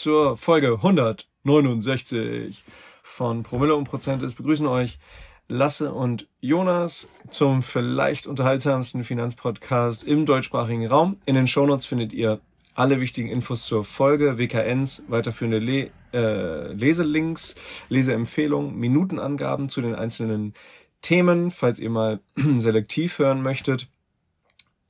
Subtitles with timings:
[0.00, 2.64] zur Folge 169
[3.02, 4.24] von Promille und Prozente.
[4.24, 4.98] Es begrüßen euch
[5.46, 11.18] Lasse und Jonas zum vielleicht unterhaltsamsten Finanzpodcast im deutschsprachigen Raum.
[11.26, 12.40] In den Shownotes findet ihr
[12.74, 17.54] alle wichtigen Infos zur Folge, WKNs, weiterführende Le äh, Leselinks,
[17.90, 20.54] Leseempfehlungen, Minutenangaben zu den einzelnen
[21.02, 22.20] Themen, falls ihr mal
[22.56, 23.86] selektiv hören möchtet.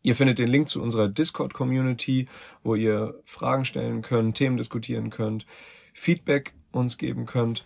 [0.03, 2.29] Ihr findet den Link zu unserer Discord-Community,
[2.63, 5.47] wo ihr Fragen stellen könnt, Themen diskutieren könnt,
[5.93, 7.65] Feedback uns geben könnt.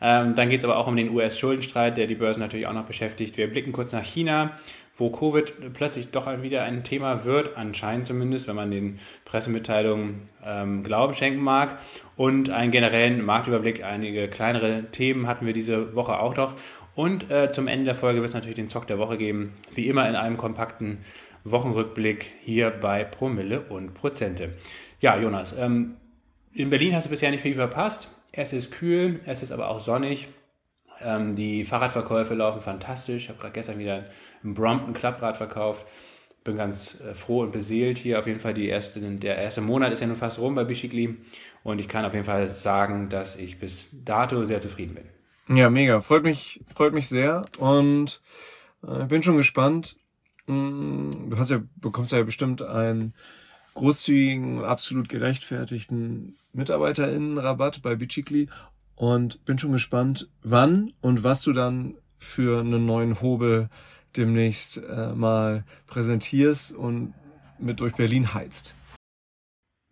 [0.00, 3.36] dann geht's aber auch um den US-Schuldenstreit, der die Börse natürlich auch noch beschäftigt.
[3.36, 4.56] Wir blicken kurz nach China
[5.02, 10.84] wo Covid plötzlich doch wieder ein Thema wird, anscheinend zumindest, wenn man den Pressemitteilungen ähm,
[10.84, 11.78] Glauben schenken mag.
[12.16, 16.54] Und einen generellen Marktüberblick, einige kleinere Themen hatten wir diese Woche auch noch.
[16.94, 19.88] Und äh, zum Ende der Folge wird es natürlich den Zock der Woche geben, wie
[19.88, 20.98] immer in einem kompakten
[21.42, 24.50] Wochenrückblick hier bei Promille und Prozente.
[25.00, 25.96] Ja, Jonas, ähm,
[26.54, 28.08] in Berlin hast du bisher nicht viel verpasst.
[28.30, 30.28] Es ist kühl, es ist aber auch sonnig.
[31.04, 33.24] Ähm, die Fahrradverkäufe laufen fantastisch.
[33.24, 34.04] Ich habe gerade gestern wieder
[34.44, 35.86] ein Brompton Klapprad verkauft.
[36.44, 38.18] Bin ganz äh, froh und beseelt hier.
[38.18, 41.16] Auf jeden Fall die erste, der erste Monat ist ja nun fast rum bei Bichikli.
[41.62, 45.56] Und ich kann auf jeden Fall sagen, dass ich bis dato sehr zufrieden bin.
[45.56, 46.00] Ja, mega.
[46.00, 47.42] Freut mich, freut mich sehr.
[47.58, 48.20] Und
[48.86, 49.96] äh, bin schon gespannt.
[50.46, 53.14] Mm, du hast ja, bekommst ja bestimmt einen
[53.74, 58.48] großzügigen, absolut gerechtfertigten MitarbeiterInnenrabatt bei Bichikli
[58.96, 63.68] und bin schon gespannt, wann und was du dann für einen neuen Hobel
[64.16, 67.14] demnächst äh, mal präsentierst und
[67.58, 68.74] mit durch Berlin heizt.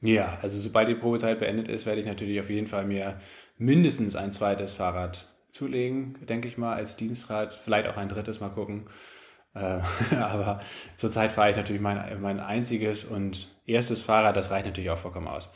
[0.03, 3.19] Ja, also sobald die Probezeit beendet ist, werde ich natürlich auf jeden Fall mir
[3.59, 8.49] mindestens ein zweites Fahrrad zulegen, denke ich mal, als Dienstrad, vielleicht auch ein drittes, mal
[8.49, 8.87] gucken.
[9.55, 9.81] Äh,
[10.15, 10.61] aber
[10.97, 15.29] zurzeit fahre ich natürlich mein, mein einziges und erstes Fahrrad, das reicht natürlich auch vollkommen
[15.29, 15.49] aus.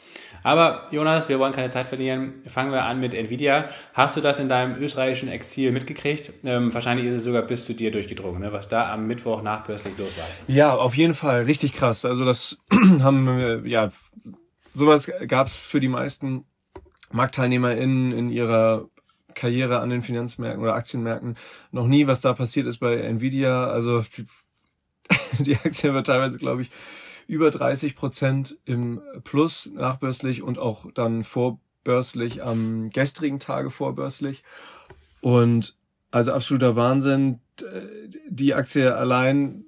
[0.42, 2.34] Aber Jonas, wir wollen keine Zeit verlieren.
[2.46, 3.68] Fangen wir an mit Nvidia.
[3.92, 6.32] Hast du das in deinem österreichischen Exil mitgekriegt?
[6.44, 8.52] Ähm, wahrscheinlich ist es sogar bis zu dir durchgedrungen, ne?
[8.52, 10.26] was da am Mittwoch nachbörslich los war.
[10.46, 11.42] Ja, auf jeden Fall.
[11.42, 12.04] Richtig krass.
[12.04, 12.58] Also das
[13.02, 13.90] haben wir, ja,
[14.72, 16.44] sowas gab es für die meisten
[17.12, 18.88] MarktteilnehmerInnen in ihrer
[19.34, 21.36] Karriere an den Finanzmärkten oder Aktienmärkten
[21.70, 23.66] noch nie, was da passiert ist bei Nvidia.
[23.66, 24.26] Also die,
[25.42, 26.70] die Aktie wird teilweise, glaube ich,
[27.26, 34.44] über 30 Prozent im Plus nachbörslich und auch dann vorbörslich am gestrigen Tage vorbörslich.
[35.20, 35.76] Und
[36.10, 37.40] also absoluter Wahnsinn.
[38.28, 39.64] Die Aktie allein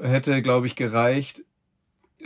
[0.00, 1.44] hätte, glaube ich, gereicht,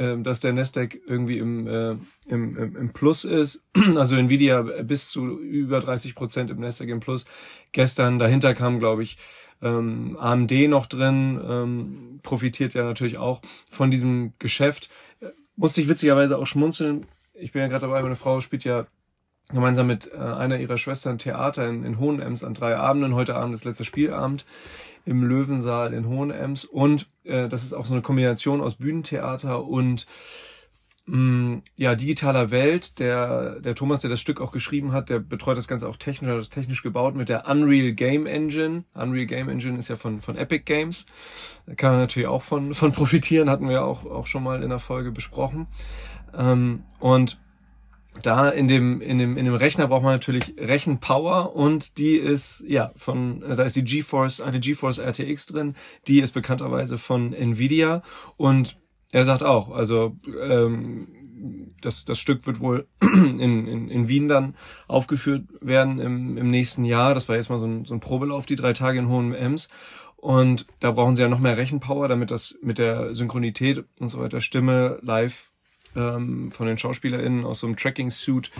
[0.01, 1.97] äh, dass der Nasdaq irgendwie im, äh,
[2.27, 3.63] im, im Plus ist.
[3.97, 7.27] Also Nvidia bis zu über 30 Prozent im Nasdaq im Plus.
[7.73, 9.19] Gestern dahinter kam, glaube ich,
[9.61, 14.89] ähm, AMD noch drin, ähm, profitiert ja natürlich auch von diesem Geschäft.
[15.21, 17.07] Äh, musste ich witzigerweise auch schmunzeln.
[17.35, 18.87] Ich bin ja gerade dabei, meine Frau spielt ja
[19.49, 23.15] gemeinsam mit äh, einer ihrer Schwestern Theater in, in Hohenems an drei Abenden.
[23.15, 24.45] Heute Abend ist letzter Spielabend
[25.05, 26.65] im Löwensaal in Hohenems.
[26.65, 30.07] Und äh, das ist auch so eine Kombination aus Bühnentheater und
[31.07, 32.99] mh, mm, ja, digitaler Welt.
[32.99, 36.31] Der, der Thomas, der das Stück auch geschrieben hat, der betreut das Ganze auch technisch,
[36.31, 38.85] hat das technisch gebaut mit der Unreal Game Engine.
[38.95, 41.07] Unreal Game Engine ist ja von, von Epic Games.
[41.67, 44.71] Da kann man natürlich auch von, von profitieren, hatten wir auch, auch schon mal in
[44.71, 45.67] der Folge besprochen.
[46.37, 47.39] Ähm, und
[48.23, 52.65] da in dem, in dem, in dem Rechner braucht man natürlich Rechenpower und die ist,
[52.67, 55.75] ja, von, da ist die GeForce, eine GeForce RTX drin,
[56.07, 58.03] die ist bekannterweise von Nvidia
[58.37, 58.77] und
[59.13, 61.09] er sagt auch, also, ähm,
[61.81, 64.55] das, das Stück wird wohl in, in, in Wien dann
[64.89, 67.15] aufgeführt werden im, im nächsten Jahr.
[67.15, 69.69] Das war jetzt mal so ein, so ein Probelauf, die drei Tage in Hohen Ems.
[70.17, 74.21] Und da brauchen sie ja noch mehr Rechenpower, damit das mit der Synchronität und so
[74.21, 75.50] weiter Stimme live
[75.97, 78.51] ähm, von den SchauspielerInnen aus so einem Tracking-Suit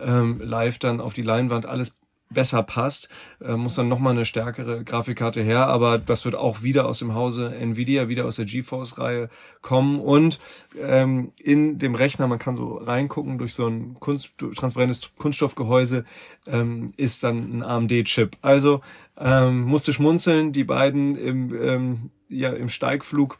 [0.00, 1.94] ähm, live dann auf die Leinwand alles
[2.32, 3.08] besser passt,
[3.40, 7.14] äh, muss dann nochmal eine stärkere Grafikkarte her, aber das wird auch wieder aus dem
[7.14, 9.28] Hause Nvidia, wieder aus der GeForce-Reihe
[9.60, 10.00] kommen.
[10.00, 10.40] Und
[10.80, 16.04] ähm, in dem Rechner, man kann so reingucken durch so ein Kunst, transparentes Kunststoffgehäuse,
[16.46, 18.36] ähm, ist dann ein AMD-Chip.
[18.40, 18.80] Also
[19.18, 23.38] ähm, musste schmunzeln, die beiden im, ähm, ja, im Steigflug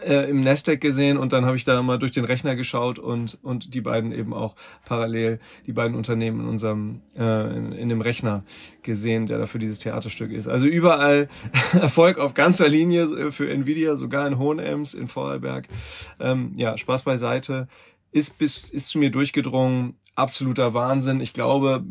[0.00, 3.38] äh, im Nasdaq gesehen und dann habe ich da mal durch den Rechner geschaut und
[3.42, 4.54] und die beiden eben auch
[4.86, 8.42] parallel die beiden Unternehmen in unserem äh, in, in dem Rechner
[8.82, 10.48] gesehen, der dafür dieses Theaterstück ist.
[10.48, 11.28] Also überall
[11.74, 15.68] Erfolg auf ganzer Linie äh, für Nvidia, sogar in Hohenems, in Vorarlberg.
[16.18, 17.68] Ähm, ja, Spaß beiseite.
[18.12, 19.96] Ist bis ist zu mir durchgedrungen.
[20.14, 21.20] Absoluter Wahnsinn.
[21.20, 21.84] Ich glaube,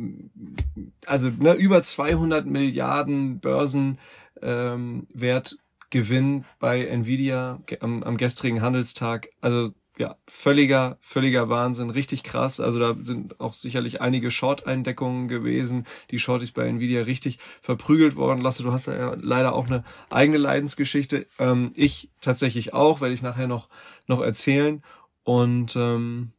[1.08, 3.98] also ne, über 200 Milliarden Börsen
[4.42, 5.58] ähm, Wert
[5.92, 9.30] Gewinn bei Nvidia am, am gestrigen Handelstag.
[9.42, 12.60] Also ja, völliger, völliger Wahnsinn, richtig krass.
[12.60, 15.86] Also da sind auch sicherlich einige Short-Eindeckungen gewesen.
[16.10, 18.42] Die Shorties bei Nvidia richtig verprügelt worden.
[18.42, 21.28] Lasse, du hast ja leider auch eine eigene Leidensgeschichte.
[21.38, 23.70] Ähm, ich tatsächlich auch, werde ich nachher noch,
[24.08, 24.82] noch erzählen.
[25.24, 26.32] Und ähm,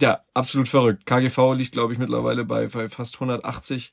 [0.00, 1.06] ja, absolut verrückt.
[1.06, 3.92] KGV liegt, glaube ich, mittlerweile bei, bei fast 180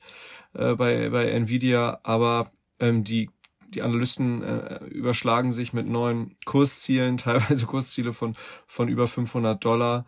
[0.54, 3.30] äh, bei, bei Nvidia, aber ähm, die
[3.74, 8.34] die Analysten äh, überschlagen sich mit neuen Kurszielen, teilweise Kursziele von,
[8.66, 10.06] von über 500 Dollar.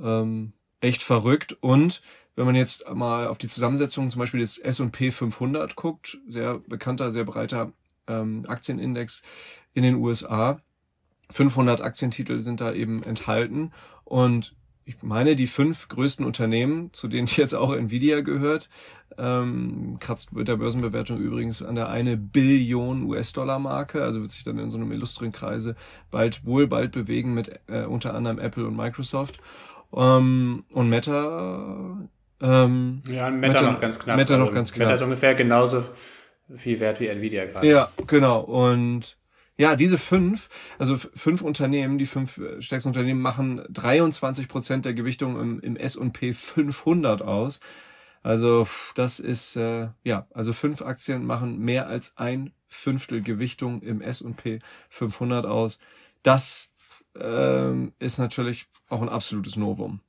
[0.00, 1.56] Ähm, echt verrückt.
[1.60, 2.02] Und
[2.34, 7.10] wenn man jetzt mal auf die Zusammensetzung zum Beispiel des S&P 500 guckt, sehr bekannter,
[7.10, 7.72] sehr breiter
[8.06, 9.22] ähm, Aktienindex
[9.72, 10.60] in den USA,
[11.30, 13.72] 500 Aktientitel sind da eben enthalten
[14.04, 14.54] und
[14.86, 18.70] ich meine, die fünf größten Unternehmen, zu denen jetzt auch Nvidia gehört,
[19.18, 24.58] ähm, kratzt mit der Börsenbewertung übrigens an der eine Billion US-Dollar-Marke, also wird sich dann
[24.58, 25.74] in so einem illustren Kreise
[26.10, 29.40] bald, wohl bald bewegen mit äh, unter anderem Apple und Microsoft.
[29.92, 32.08] Ähm, und Meta
[32.40, 34.16] ähm, ja, Meta, Meta noch ganz knapp.
[34.16, 34.86] Meta also noch ganz knapp.
[34.86, 35.82] Meta ist ungefähr genauso
[36.54, 37.66] viel wert wie Nvidia gerade.
[37.66, 38.40] Ja, genau.
[38.40, 39.16] Und
[39.58, 40.48] ja, diese fünf,
[40.78, 45.76] also fünf Unternehmen, die fünf äh, stärksten Unternehmen machen 23 Prozent der Gewichtung im, im
[45.76, 47.60] S&P 500 aus.
[48.22, 48.66] Also
[48.96, 54.58] das ist, äh, ja, also fünf Aktien machen mehr als ein Fünftel Gewichtung im S&P
[54.90, 55.78] 500 aus.
[56.22, 56.72] Das
[57.18, 60.00] ähm, ist natürlich auch ein absolutes Novum.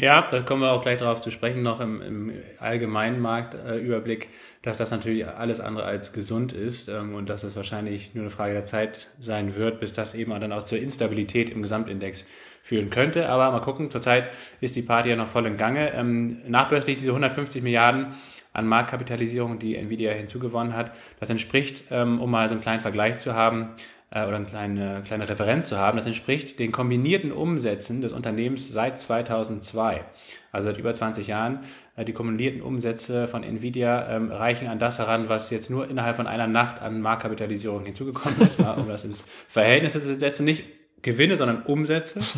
[0.00, 4.28] Ja, da kommen wir auch gleich darauf zu sprechen, noch im, im allgemeinen Marktüberblick, äh,
[4.62, 8.30] dass das natürlich alles andere als gesund ist ähm, und dass es wahrscheinlich nur eine
[8.30, 12.26] Frage der Zeit sein wird, bis das eben dann auch zur Instabilität im Gesamtindex
[12.62, 13.28] führen könnte.
[13.28, 14.28] Aber mal gucken, zurzeit
[14.60, 15.92] ist die Party ja noch voll in Gange.
[15.92, 18.14] Ähm, nachbörslich diese 150 Milliarden
[18.52, 23.18] an Marktkapitalisierung, die Nvidia hinzugewonnen hat, das entspricht, ähm, um mal so einen kleinen Vergleich
[23.18, 23.70] zu haben,
[24.10, 25.96] äh, oder eine kleine, kleine Referenz zu haben.
[25.96, 30.04] Das entspricht den kombinierten Umsätzen des Unternehmens seit 2002,
[30.52, 31.60] also seit über 20 Jahren.
[31.96, 36.16] Äh, die kombinierten Umsätze von Nvidia ähm, reichen an das heran, was jetzt nur innerhalb
[36.16, 40.44] von einer Nacht an Marktkapitalisierung hinzugekommen ist, um das ins Verhältnis zu setzen.
[40.44, 40.64] Nicht
[41.02, 42.20] Gewinne, sondern Umsätze.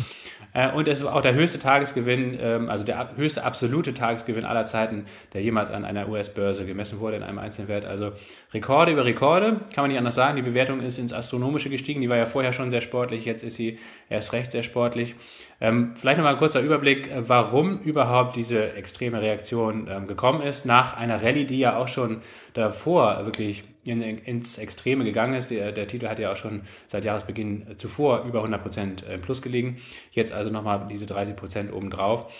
[0.53, 4.65] Äh, und es war auch der höchste Tagesgewinn, ähm, also der höchste absolute Tagesgewinn aller
[4.65, 7.85] Zeiten, der jemals an einer US-Börse gemessen wurde in einem einzelnen Wert.
[7.85, 8.11] Also
[8.53, 10.35] Rekorde über Rekorde, kann man nicht anders sagen.
[10.35, 12.01] Die Bewertung ist ins Astronomische gestiegen.
[12.01, 13.79] Die war ja vorher schon sehr sportlich, jetzt ist sie
[14.09, 15.15] erst recht sehr sportlich.
[15.61, 20.65] Ähm, vielleicht nochmal ein kurzer Überblick, äh, warum überhaupt diese extreme Reaktion ähm, gekommen ist,
[20.65, 22.19] nach einer Rallye, die ja auch schon
[22.53, 25.49] davor wirklich ins Extreme gegangen ist.
[25.49, 29.41] Der, der Titel hat ja auch schon seit Jahresbeginn zuvor über 100 Prozent im Plus
[29.41, 29.77] gelegen.
[30.11, 32.31] Jetzt also nochmal diese 30 Prozent obendrauf.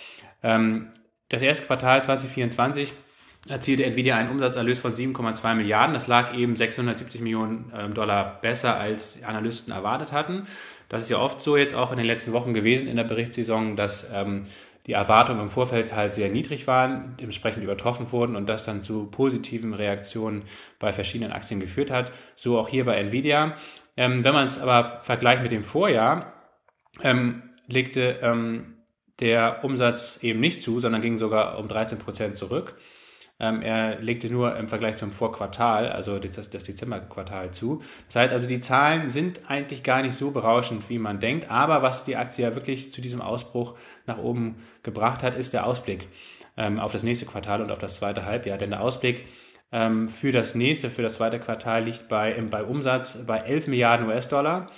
[0.42, 0.88] Ähm,
[1.28, 2.92] das erste Quartal 2024
[3.48, 5.94] erzielte Nvidia einen Umsatzerlös von 7,2 Milliarden.
[5.94, 10.46] Das lag eben 670 Millionen ähm, Dollar besser, als Analysten erwartet hatten.
[10.88, 13.76] Das ist ja oft so jetzt auch in den letzten Wochen gewesen in der Berichtssaison,
[13.76, 14.42] dass ähm,
[14.86, 19.06] die Erwartungen im Vorfeld halt sehr niedrig waren, entsprechend übertroffen wurden und das dann zu
[19.06, 20.42] positiven Reaktionen
[20.78, 22.10] bei verschiedenen Aktien geführt hat.
[22.34, 23.54] So auch hier bei Nvidia.
[23.96, 26.32] Ähm, wenn man es aber vergleicht mit dem Vorjahr,
[27.02, 28.78] ähm, legte ähm,
[29.20, 32.76] der Umsatz eben nicht zu, sondern ging sogar um 13 Prozent zurück.
[33.42, 37.82] Ähm, er legte nur im Vergleich zum Vorquartal, also das, das Dezemberquartal zu.
[38.06, 41.50] Das heißt also, die Zahlen sind eigentlich gar nicht so berauschend, wie man denkt.
[41.50, 45.66] Aber was die Aktie ja wirklich zu diesem Ausbruch nach oben gebracht hat, ist der
[45.66, 46.06] Ausblick
[46.56, 48.58] ähm, auf das nächste Quartal und auf das zweite Halbjahr.
[48.58, 49.24] Denn der Ausblick
[49.72, 54.06] ähm, für das nächste, für das zweite Quartal liegt bei, bei Umsatz bei 11 Milliarden
[54.06, 54.70] US-Dollar.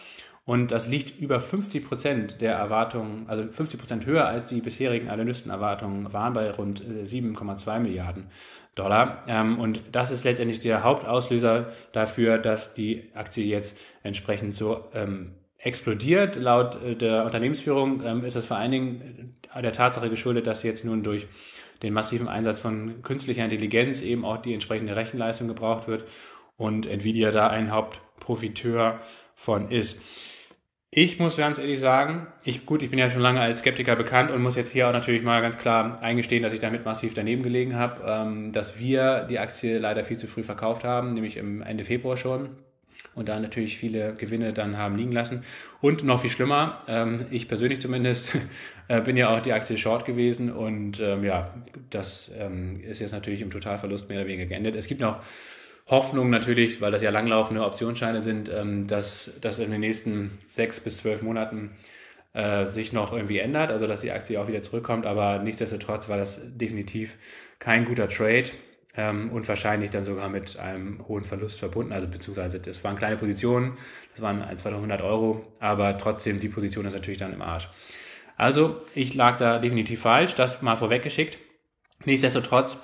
[0.46, 5.08] Und das liegt über 50 Prozent der Erwartungen, also 50 Prozent höher als die bisherigen
[5.08, 8.26] Analystenerwartungen waren bei rund 7,2 äh, Milliarden
[8.74, 9.22] Dollar.
[9.26, 15.32] Ähm, und das ist letztendlich der Hauptauslöser dafür, dass die Aktie jetzt entsprechend so ähm,
[15.56, 16.36] explodiert.
[16.36, 20.62] Laut äh, der Unternehmensführung ähm, ist das vor allen Dingen äh, der Tatsache geschuldet, dass
[20.62, 21.26] jetzt nun durch
[21.82, 26.04] den massiven Einsatz von künstlicher Intelligenz eben auch die entsprechende Rechenleistung gebraucht wird
[26.56, 29.00] und Nvidia da ein Hauptprofiteur
[29.34, 30.00] von ist.
[30.96, 34.30] Ich muss ganz ehrlich sagen, ich, gut, ich bin ja schon lange als Skeptiker bekannt
[34.30, 37.42] und muss jetzt hier auch natürlich mal ganz klar eingestehen, dass ich damit massiv daneben
[37.42, 41.62] gelegen habe, ähm, dass wir die Aktie leider viel zu früh verkauft haben, nämlich im
[41.62, 42.50] Ende Februar schon
[43.16, 45.42] und da natürlich viele Gewinne dann haben liegen lassen.
[45.80, 48.36] Und noch viel schlimmer, ähm, ich persönlich zumindest
[48.86, 51.52] äh, bin ja auch die Aktie short gewesen und ähm, ja,
[51.90, 54.76] das ähm, ist jetzt natürlich im Totalverlust mehr oder weniger geendet.
[54.76, 55.18] Es gibt noch
[55.86, 60.80] Hoffnung natürlich, weil das ja langlaufende Optionsscheine sind, ähm, dass das in den nächsten sechs
[60.80, 61.72] bis zwölf Monaten
[62.32, 65.06] äh, sich noch irgendwie ändert, also dass die Aktie auch wieder zurückkommt.
[65.06, 67.18] Aber nichtsdestotrotz war das definitiv
[67.58, 68.50] kein guter Trade
[68.96, 71.92] ähm, und wahrscheinlich dann sogar mit einem hohen Verlust verbunden.
[71.92, 73.76] Also beziehungsweise das waren kleine Positionen,
[74.12, 77.68] das waren 200 Euro, aber trotzdem die Position ist natürlich dann im Arsch.
[78.36, 81.38] Also ich lag da definitiv falsch, das mal vorweggeschickt.
[82.04, 82.78] Nichtsdestotrotz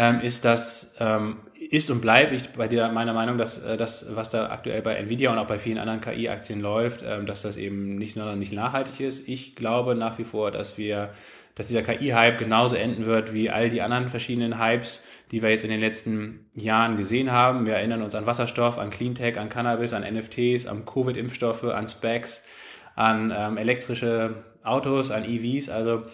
[0.00, 1.36] ähm, ist das ähm,
[1.68, 4.94] ist und bleibe ich bei dir meiner Meinung, dass äh, das, was da aktuell bei
[4.94, 8.52] Nvidia und auch bei vielen anderen KI-Aktien läuft, ähm, dass das eben nicht nur nicht
[8.52, 9.28] nachhaltig ist.
[9.28, 11.10] Ich glaube nach wie vor, dass wir,
[11.54, 15.00] dass dieser KI-Hype genauso enden wird wie all die anderen verschiedenen Hypes,
[15.32, 17.66] die wir jetzt in den letzten Jahren gesehen haben.
[17.66, 22.42] Wir erinnern uns an Wasserstoff, an Cleantech, an Cannabis, an NFTs, an Covid-Impfstoffe, an Specs,
[22.96, 25.68] an ähm, elektrische Autos, an EVs.
[25.68, 26.04] Also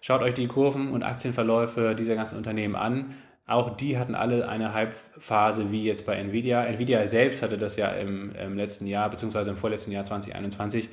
[0.00, 3.14] schaut euch die Kurven und Aktienverläufe dieser ganzen Unternehmen an
[3.46, 6.64] auch die hatten alle eine Hype-Phase wie jetzt bei Nvidia.
[6.64, 10.88] Nvidia selbst hatte das ja im, im, letzten Jahr, beziehungsweise im vorletzten Jahr 2021.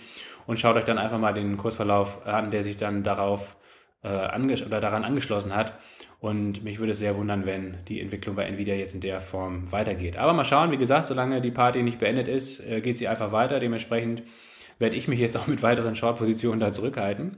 [0.46, 3.58] Und schaut euch dann einfach mal den Kursverlauf an, der sich dann darauf
[4.04, 5.74] äh, anges oder daran angeschlossen hat.
[6.20, 9.72] Und mich würde es sehr wundern, wenn die Entwicklung bei Nvidia jetzt in der Form
[9.72, 10.18] weitergeht.
[10.18, 13.32] Aber mal schauen, wie gesagt, solange die Party nicht beendet ist, äh, geht sie einfach
[13.32, 13.60] weiter.
[13.60, 14.22] Dementsprechend
[14.78, 17.32] werde ich mich jetzt auch mit weiteren Short-Positionen da zurückhalten.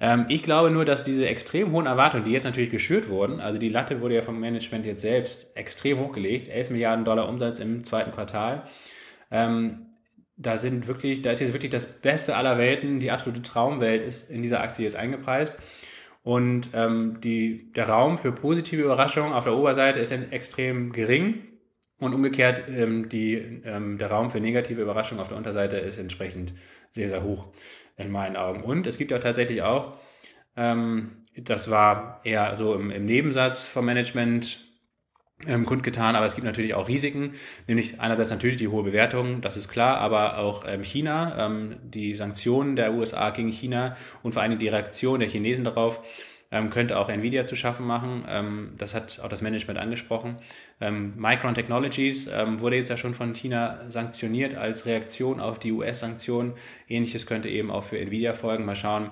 [0.00, 3.58] Ähm, ich glaube nur, dass diese extrem hohen Erwartungen, die jetzt natürlich geschürt wurden, also
[3.58, 7.84] die Latte wurde ja vom Management jetzt selbst extrem hochgelegt, 11 Milliarden Dollar Umsatz im
[7.84, 8.64] zweiten Quartal.
[9.30, 9.86] Ähm,
[10.36, 14.30] da sind wirklich, da ist jetzt wirklich das Beste aller Welten, die absolute Traumwelt ist
[14.30, 15.58] in dieser Aktie jetzt eingepreist.
[16.22, 21.49] Und ähm, die, der Raum für positive Überraschungen auf der Oberseite ist extrem gering.
[22.00, 26.54] Und umgekehrt, ähm, die, ähm, der Raum für negative Überraschungen auf der Unterseite ist entsprechend
[26.90, 27.48] sehr, sehr hoch
[27.96, 28.64] in meinen Augen.
[28.64, 29.92] Und es gibt ja tatsächlich auch,
[30.56, 34.60] ähm, das war eher so im, im Nebensatz vom Management
[35.46, 37.32] ähm, kundgetan, aber es gibt natürlich auch Risiken,
[37.66, 42.14] nämlich einerseits natürlich die hohe Bewertung, das ist klar, aber auch ähm, China, ähm, die
[42.14, 46.02] Sanktionen der USA gegen China und vor allem die Reaktion der Chinesen darauf
[46.52, 48.24] ähm, könnte auch Nvidia zu schaffen machen.
[48.28, 50.36] Ähm, das hat auch das Management angesprochen.
[50.80, 55.72] Ähm, Micron Technologies ähm, wurde jetzt ja schon von China sanktioniert als Reaktion auf die
[55.72, 56.54] US-Sanktionen.
[56.88, 58.64] Ähnliches könnte eben auch für Nvidia folgen.
[58.64, 59.10] Mal schauen,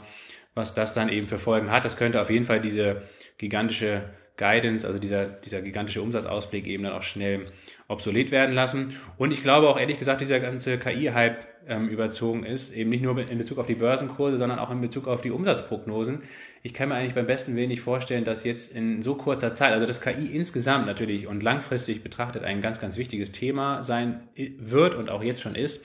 [0.54, 1.84] was das dann eben für Folgen hat.
[1.84, 3.02] Das könnte auf jeden Fall diese
[3.38, 4.02] gigantische
[4.38, 7.46] Guidance, also dieser, dieser gigantische Umsatzausblick eben dann auch schnell
[7.88, 8.96] obsolet werden lassen.
[9.18, 13.18] Und ich glaube auch ehrlich gesagt, dieser ganze KI-Hype ähm, überzogen ist, eben nicht nur
[13.18, 16.22] in Bezug auf die Börsenkurse, sondern auch in Bezug auf die Umsatzprognosen.
[16.62, 19.72] Ich kann mir eigentlich beim besten Willen nicht vorstellen, dass jetzt in so kurzer Zeit,
[19.72, 24.94] also das KI insgesamt natürlich und langfristig betrachtet ein ganz, ganz wichtiges Thema sein wird
[24.94, 25.80] und auch jetzt schon ist,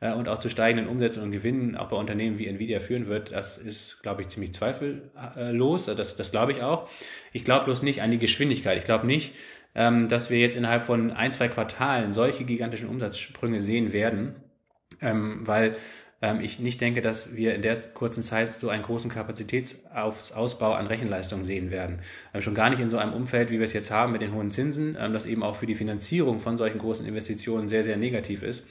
[0.00, 3.56] und auch zu steigenden Umsätzen und Gewinnen auch bei Unternehmen wie Nvidia führen wird, das
[3.56, 5.86] ist, glaube ich, ziemlich zweifellos.
[5.86, 6.90] Das, das glaube ich auch.
[7.32, 8.76] Ich glaube bloß nicht an die Geschwindigkeit.
[8.76, 9.32] Ich glaube nicht,
[9.74, 14.36] ähm, dass wir jetzt innerhalb von ein, zwei Quartalen solche gigantischen Umsatzsprünge sehen werden,
[15.00, 15.74] ähm, weil
[16.22, 20.86] ähm, ich nicht denke, dass wir in der kurzen Zeit so einen großen Kapazitätsausbau an
[20.86, 22.00] Rechenleistungen sehen werden.
[22.38, 24.50] Schon gar nicht in so einem Umfeld, wie wir es jetzt haben mit den hohen
[24.50, 28.64] Zinsen, das eben auch für die Finanzierung von solchen großen Investitionen sehr, sehr negativ ist.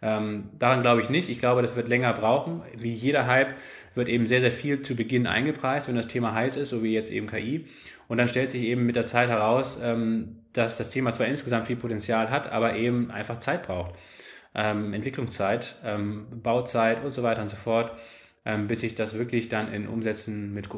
[0.00, 1.28] Ähm, daran glaube ich nicht.
[1.28, 2.62] Ich glaube, das wird länger brauchen.
[2.76, 3.54] Wie jeder Hype
[3.94, 6.92] wird eben sehr, sehr viel zu Beginn eingepreist, wenn das Thema heiß ist, so wie
[6.92, 7.66] jetzt eben KI.
[8.06, 11.66] Und dann stellt sich eben mit der Zeit heraus, ähm, dass das Thema zwar insgesamt
[11.66, 13.94] viel Potenzial hat, aber eben einfach Zeit braucht.
[14.54, 17.98] Ähm, Entwicklungszeit, ähm, Bauzeit und so weiter und so fort,
[18.44, 20.68] ähm, bis sich das wirklich dann in Umsätzen mit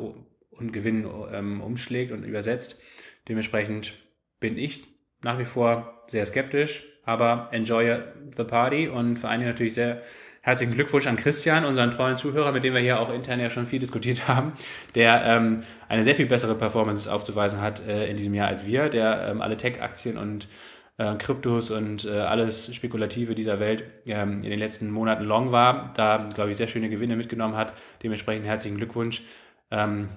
[0.51, 2.81] und Gewinnen ähm, umschlägt und übersetzt.
[3.29, 3.95] Dementsprechend
[4.41, 4.85] bin ich
[5.23, 7.99] nach wie vor sehr skeptisch aber enjoy
[8.37, 10.03] the party und vor allen Dingen natürlich sehr
[10.43, 13.67] herzlichen Glückwunsch an Christian, unseren treuen Zuhörer, mit dem wir hier auch intern ja schon
[13.67, 14.53] viel diskutiert haben,
[14.95, 18.89] der ähm, eine sehr viel bessere Performance aufzuweisen hat äh, in diesem Jahr als wir,
[18.89, 20.49] der ähm, alle Tech-Aktien und
[20.97, 25.93] äh, Kryptos und äh, alles Spekulative dieser Welt ähm, in den letzten Monaten long war,
[25.95, 27.73] da, glaube ich, sehr schöne Gewinne mitgenommen hat.
[28.03, 29.23] Dementsprechend herzlichen Glückwunsch.
[29.71, 30.09] Ähm,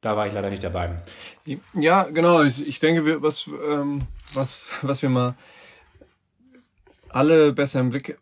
[0.00, 1.02] da war ich leider nicht dabei.
[1.74, 2.42] Ja, genau.
[2.42, 4.02] Ich, ich denke, was, ähm,
[4.34, 5.34] was, was wir mal
[7.12, 8.18] alle besser im Blick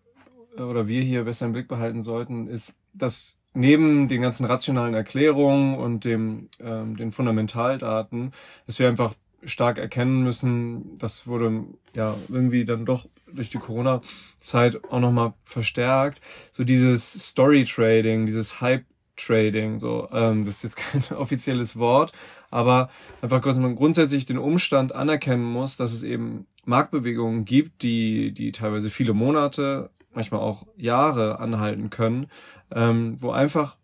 [0.57, 5.77] oder wir hier besser im Blick behalten sollten, ist, dass neben den ganzen rationalen Erklärungen
[5.77, 8.33] und dem, ähm, den Fundamentaldaten,
[8.67, 14.85] dass wir einfach stark erkennen müssen, das wurde ja irgendwie dann doch durch die Corona-Zeit
[14.91, 16.21] auch nochmal verstärkt,
[16.53, 22.13] so dieses Story-Trading, dieses Hype-Trading, so, ähm, das ist jetzt kein offizielles Wort,
[22.51, 22.91] aber
[23.23, 28.53] einfach, dass man grundsätzlich den Umstand anerkennen muss, dass es eben Marktbewegungen gibt, die, die
[28.53, 32.27] teilweise viele Monate, manchmal auch Jahre anhalten können,
[32.73, 33.77] ähm, wo einfach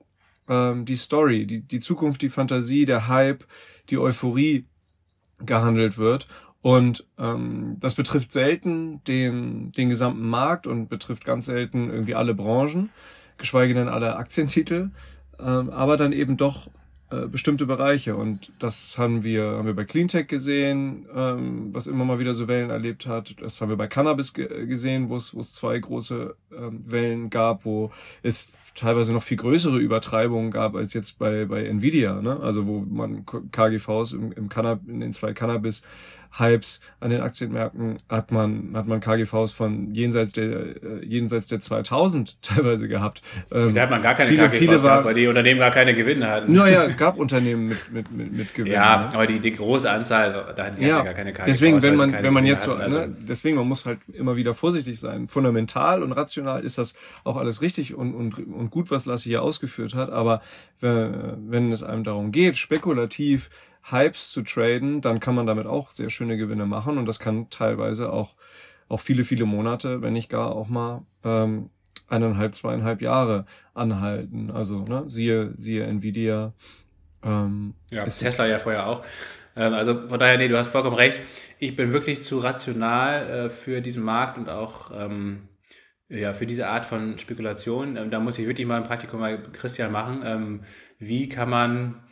[0.49, 3.45] ähm, die Story, die, die Zukunft, die Fantasie, der Hype,
[3.91, 4.67] die Euphorie
[5.41, 6.27] gehandelt wird.
[6.63, 12.35] Und ähm, das betrifft selten den, den gesamten Markt und betrifft ganz selten irgendwie alle
[12.35, 12.91] Branchen,
[13.39, 14.91] geschweige denn alle Aktientitel,
[15.39, 16.69] ähm, aber dann eben doch
[17.11, 18.17] äh, bestimmte Bereiche.
[18.17, 22.49] Und das haben wir, haben wir bei Cleantech gesehen, ähm, was immer mal wieder so
[22.49, 23.37] Wellen erlebt hat.
[23.41, 27.93] Das haben wir bei Cannabis ge gesehen, wo es, zwei große ähm, Wellen gab, wo
[28.23, 32.39] es teilweise noch viel größere Übertreibungen gab als jetzt bei, bei Nvidia, ne?
[32.41, 35.83] Also wo man KGVs im, im Cannab in den zwei Cannabis
[36.39, 41.61] Hypes an den Aktienmärkten hat man, hat man KGVs von jenseits der, äh, jenseits der
[41.61, 43.23] 2000 teilweise gehabt.
[43.53, 45.95] Ähm, da hat man gar keine viele, KGVs viele gehabt, weil die Unternehmen gar keine
[45.95, 46.53] Gewinne hatten.
[46.53, 48.75] Naja, es gab Unternehmen mit, mit, mit, mit Gewinnen.
[48.75, 49.15] Ja, ne?
[49.15, 51.47] aber die, die große Anzahl, da hatten die ja, gar keine KGVs.
[51.47, 52.99] Deswegen, wenn man, wenn man jetzt so, also.
[52.99, 55.29] ne, deswegen, man muss halt immer wieder vorsichtig sein.
[55.29, 59.43] Fundamental und rational ist das auch alles richtig und, und, und gut, was Lassi hier
[59.43, 60.41] ausgeführt hat, aber
[60.81, 63.51] wenn, äh, wenn es einem darum geht, spekulativ
[63.83, 67.51] Hypes zu traden, dann kann man damit auch sehr schöne Gewinne machen und das kann
[67.51, 68.35] teilweise auch,
[68.89, 71.71] auch viele, viele Monate, wenn nicht gar auch mal ähm,
[72.09, 74.51] eineinhalb, zweieinhalb Jahre anhalten.
[74.51, 76.53] Also ne, siehe, siehe Nvidia.
[77.23, 79.03] Ähm, ja, Tesla ja vorher auch.
[79.57, 81.21] Ähm, also von daher, nee, du hast vollkommen recht.
[81.59, 85.49] Ich bin wirklich zu rational äh, für diesen Markt und auch ähm,
[86.09, 87.97] ja, für diese Art von Spekulation.
[87.97, 90.23] Ähm, da muss ich wirklich mal ein Praktikum bei Christian machen.
[90.25, 90.61] Ähm,
[90.99, 92.03] wie kann man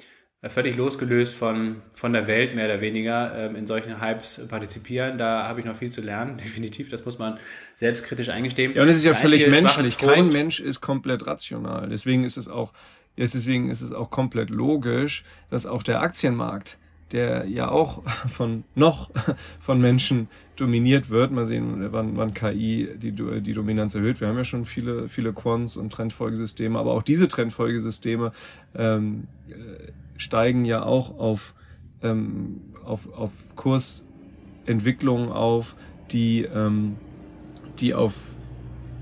[0.45, 5.17] äh, völlig losgelöst von, von der Welt mehr oder weniger ähm, in solchen Hypes partizipieren.
[5.17, 6.91] Da habe ich noch viel zu lernen, definitiv.
[6.91, 7.39] Das muss man
[7.79, 8.75] selbstkritisch eingestehen.
[8.75, 9.97] Ja, und es ist ja völlig menschlich.
[9.97, 11.89] Kein Mensch ist komplett rational.
[11.89, 12.75] Deswegen ist es auch,
[13.17, 16.79] deswegen ist es auch komplett logisch, dass auch der Aktienmarkt
[17.13, 19.11] der ja auch von noch
[19.61, 21.33] von Menschen dominiert wird.
[21.33, 24.21] Mal sehen, wann, wann KI die, die Dominanz erhöht.
[24.21, 28.33] Wir haben ja schon viele, viele Quants und Trendfolgesysteme, aber auch diese Trendfolgesysteme
[28.75, 29.55] ähm, äh,
[30.17, 31.55] steigen ja auch auf,
[32.03, 35.75] ähm, auf, auf Kursentwicklungen auf,
[36.11, 36.97] die, ähm,
[37.79, 38.15] die auf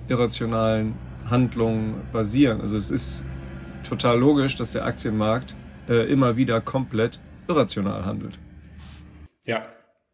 [0.08, 0.94] irrationalen
[1.28, 2.60] Handlungen basieren.
[2.60, 3.24] Also es ist
[3.88, 5.54] total logisch, dass der Aktienmarkt
[5.88, 7.20] äh, immer wieder komplett
[7.52, 8.38] irrational handelt.
[9.44, 9.66] Ja,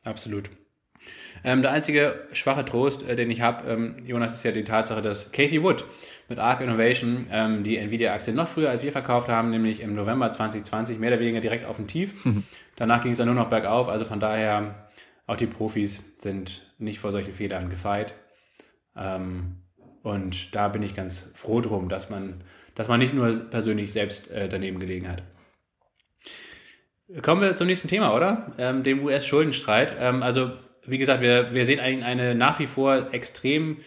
[0.04, 0.50] absolut.
[1.44, 5.02] Ähm, der einzige schwache Trost, äh, den ich habe, ähm, Jonas, ist ja die Tatsache,
[5.02, 5.84] dass Kathy Wood
[6.28, 10.32] mit Arc Innovation ähm, die Nvidia-Aktie noch früher als wir verkauft haben, nämlich im November
[10.32, 12.26] 2020, mehr oder weniger direkt auf dem Tief.
[12.76, 14.88] Danach ging es dann nur noch bergauf, also von daher
[15.26, 18.14] auch die Profis sind nicht vor solchen Fehlern gefeit.
[18.96, 19.58] Ähm,
[20.02, 22.42] und da bin ich ganz froh drum, dass man,
[22.74, 25.22] dass man nicht nur persönlich selbst äh, daneben gelegen hat.
[27.22, 28.52] Kommen wir zum nächsten Thema, oder?
[28.58, 29.94] Ähm, dem US-Schuldenstreit.
[29.98, 30.50] Ähm, also,
[30.86, 33.78] wie gesagt, wir, wir sehen eine, eine nach wie vor extrem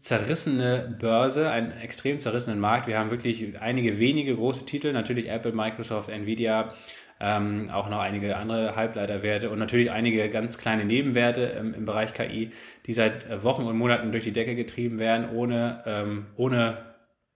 [0.00, 2.88] zerrissene Börse, einen extrem zerrissenen Markt.
[2.88, 6.74] Wir haben wirklich einige wenige große Titel, natürlich Apple, Microsoft, Nvidia,
[7.20, 12.12] ähm, auch noch einige andere Halbleiterwerte und natürlich einige ganz kleine Nebenwerte ähm, im Bereich
[12.12, 12.50] KI,
[12.86, 16.91] die seit Wochen und Monaten durch die Decke getrieben werden, ohne, ähm, ohne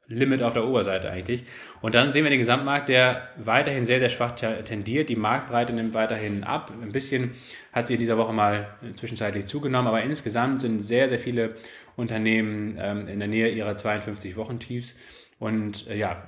[0.09, 1.45] Limit auf der Oberseite eigentlich.
[1.81, 5.09] Und dann sehen wir den Gesamtmarkt, der weiterhin sehr, sehr schwach tendiert.
[5.09, 6.73] Die Marktbreite nimmt weiterhin ab.
[6.81, 7.33] Ein bisschen
[7.73, 11.57] hat sie in dieser Woche mal zwischenzeitlich zugenommen, aber insgesamt sind sehr, sehr viele
[11.97, 14.95] Unternehmen ähm, in der Nähe ihrer 52 Wochentiefs.
[15.39, 16.23] Und äh, ja,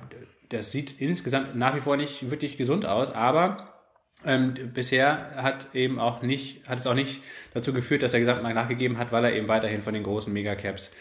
[0.49, 3.75] das sieht insgesamt nach wie vor nicht wirklich gesund aus, aber
[4.25, 7.21] ähm, bisher hat eben auch nicht, hat es auch nicht
[7.53, 10.91] dazu geführt, dass der Gesamtmarkt nachgegeben hat, weil er eben weiterhin von den großen Megacaps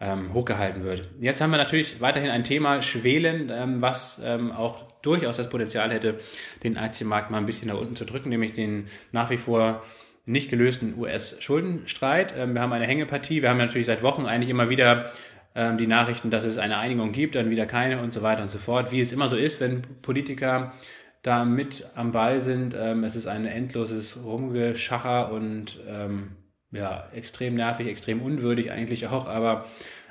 [0.00, 1.08] ähm, hochgehalten wird.
[1.20, 5.90] Jetzt haben wir natürlich weiterhin ein Thema schwelen, ähm, was ähm, auch durchaus das Potenzial
[5.90, 6.18] hätte,
[6.62, 9.82] den Aktienmarkt mal ein bisschen nach unten zu drücken, nämlich den nach wie vor
[10.26, 12.34] nicht gelösten US-Schuldenstreit.
[12.36, 13.42] Ähm, wir haben eine Hängepartie.
[13.42, 15.12] Wir haben natürlich seit Wochen eigentlich immer wieder
[15.54, 18.50] ähm, die Nachrichten, dass es eine Einigung gibt, dann wieder keine und so weiter und
[18.50, 18.90] so fort.
[18.90, 20.74] Wie es immer so ist, wenn Politiker
[21.22, 22.76] da mit am Ball sind.
[22.78, 26.36] Ähm, es ist ein endloses Rumgeschacher und ähm,
[26.72, 29.66] ja, extrem nervig, extrem unwürdig eigentlich auch, aber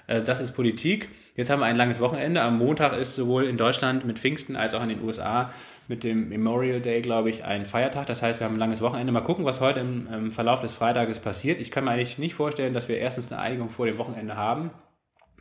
[0.08, 1.10] äh, das ist Politik.
[1.36, 2.42] Jetzt haben wir ein langes Wochenende.
[2.42, 5.52] Am Montag ist sowohl in Deutschland mit Pfingsten als auch in den USA
[5.88, 8.08] mit dem Memorial Day, glaube ich, ein Feiertag.
[8.08, 9.12] Das heißt, wir haben ein langes Wochenende.
[9.12, 11.60] Mal gucken, was heute im, im Verlauf des Freitages passiert.
[11.60, 14.72] Ich kann mir eigentlich nicht vorstellen, dass wir erstens eine Einigung vor dem Wochenende haben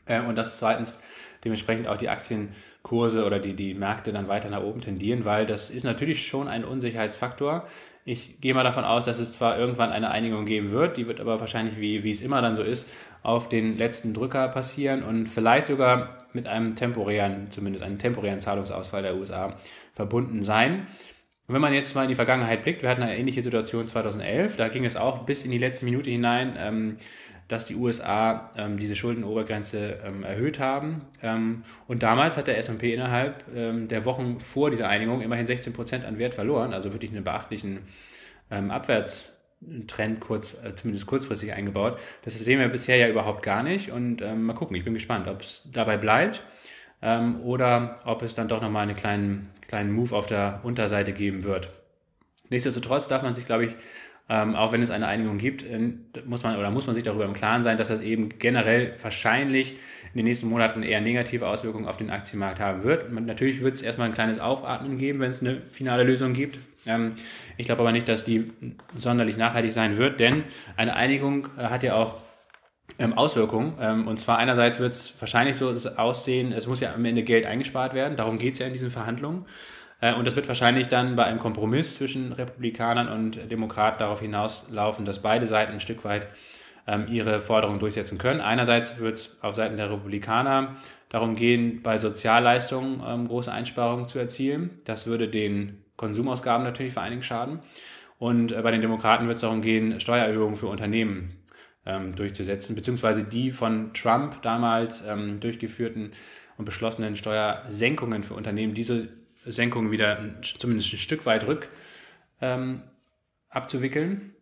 [0.06, 1.00] äh, und dass zweitens
[1.44, 5.70] dementsprechend auch die Aktienkurse oder die, die Märkte dann weiter nach oben tendieren, weil das
[5.70, 7.66] ist natürlich schon ein Unsicherheitsfaktor.
[8.06, 11.20] Ich gehe mal davon aus, dass es zwar irgendwann eine Einigung geben wird, die wird
[11.20, 12.88] aber wahrscheinlich, wie, wie es immer dann so ist,
[13.22, 19.02] auf den letzten Drücker passieren und vielleicht sogar mit einem temporären, zumindest einem temporären Zahlungsausfall
[19.02, 19.54] der USA
[19.92, 20.86] verbunden sein.
[21.46, 24.56] Und wenn man jetzt mal in die Vergangenheit blickt, wir hatten eine ähnliche Situation 2011,
[24.56, 26.96] da ging es auch bis in die letzte Minute hinein, ähm,
[27.48, 31.02] dass die USA ähm, diese Schuldenobergrenze ähm, erhöht haben.
[31.22, 35.72] Ähm, und damals hat der S&P innerhalb ähm, der Wochen vor dieser Einigung immerhin 16
[35.72, 37.80] Prozent an Wert verloren, also wirklich einen beachtlichen
[38.50, 42.00] ähm, Abwärtstrend kurz, äh, zumindest kurzfristig eingebaut.
[42.22, 45.28] Das sehen wir bisher ja überhaupt gar nicht und ähm, mal gucken, ich bin gespannt,
[45.28, 46.42] ob es dabei bleibt
[47.02, 51.44] ähm, oder ob es dann doch nochmal einen kleinen, kleinen Move auf der Unterseite geben
[51.44, 51.68] wird.
[52.50, 53.74] Nichtsdestotrotz darf man sich, glaube ich,
[54.28, 55.78] ähm, auch wenn es eine Einigung gibt, äh,
[56.24, 59.72] muss man oder muss man sich darüber im Klaren sein, dass das eben generell wahrscheinlich
[60.12, 63.12] in den nächsten Monaten eher negative Auswirkungen auf den Aktienmarkt haben wird.
[63.12, 66.58] Natürlich wird es erstmal ein kleines Aufatmen geben, wenn es eine finale Lösung gibt.
[66.86, 67.12] Ähm,
[67.58, 68.50] ich glaube aber nicht, dass die
[68.96, 70.44] sonderlich nachhaltig sein wird, denn
[70.76, 72.16] eine Einigung äh, hat ja auch
[72.98, 73.76] ähm, Auswirkungen.
[73.80, 77.44] Ähm, und zwar einerseits wird es wahrscheinlich so aussehen, es muss ja am Ende Geld
[77.44, 79.44] eingespart werden, darum geht es ja in diesen Verhandlungen.
[80.04, 85.06] Äh, und das wird wahrscheinlich dann bei einem Kompromiss zwischen Republikanern und Demokraten darauf hinauslaufen,
[85.06, 86.28] dass beide Seiten ein Stück weit
[86.86, 88.42] ähm, ihre Forderungen durchsetzen können.
[88.42, 90.76] Einerseits wird es auf Seiten der Republikaner
[91.08, 94.78] darum gehen, bei Sozialleistungen ähm, große Einsparungen zu erzielen.
[94.84, 97.60] Das würde den Konsumausgaben natürlich vor allen Dingen schaden.
[98.18, 101.38] Und äh, bei den Demokraten wird es darum gehen, Steuererhöhungen für Unternehmen
[101.86, 105.02] ähm, durchzusetzen, beziehungsweise die von Trump damals
[105.40, 106.12] durchgeführten
[106.56, 109.08] und beschlossenen Steuersenkungen für Unternehmen, diese
[109.46, 111.68] Senkungen wieder zumindest ein Stück weit rück
[112.40, 112.82] ähm,
[113.48, 114.34] abzuwickeln,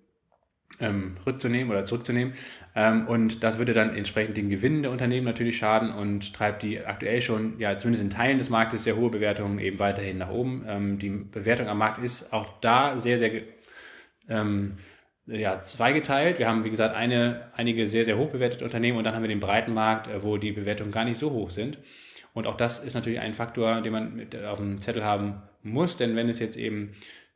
[0.80, 2.34] ähm, rückzunehmen oder zurückzunehmen.
[2.74, 6.80] Ähm, und das würde dann entsprechend den Gewinnen der Unternehmen natürlich schaden und treibt die
[6.80, 10.64] aktuell schon, ja, zumindest in Teilen des Marktes sehr hohe Bewertungen eben weiterhin nach oben.
[10.66, 13.42] Ähm, die Bewertung am Markt ist auch da sehr, sehr
[14.28, 14.78] ähm,
[15.26, 16.38] ja, zweigeteilt.
[16.38, 19.28] Wir haben, wie gesagt, eine, einige sehr, sehr hoch bewertete Unternehmen und dann haben wir
[19.28, 21.78] den breiten Markt, äh, wo die Bewertungen gar nicht so hoch sind.
[22.34, 25.96] Und auch das ist natürlich ein Faktor, den man mit auf dem Zettel haben muss,
[25.96, 26.92] denn wenn es jetzt eben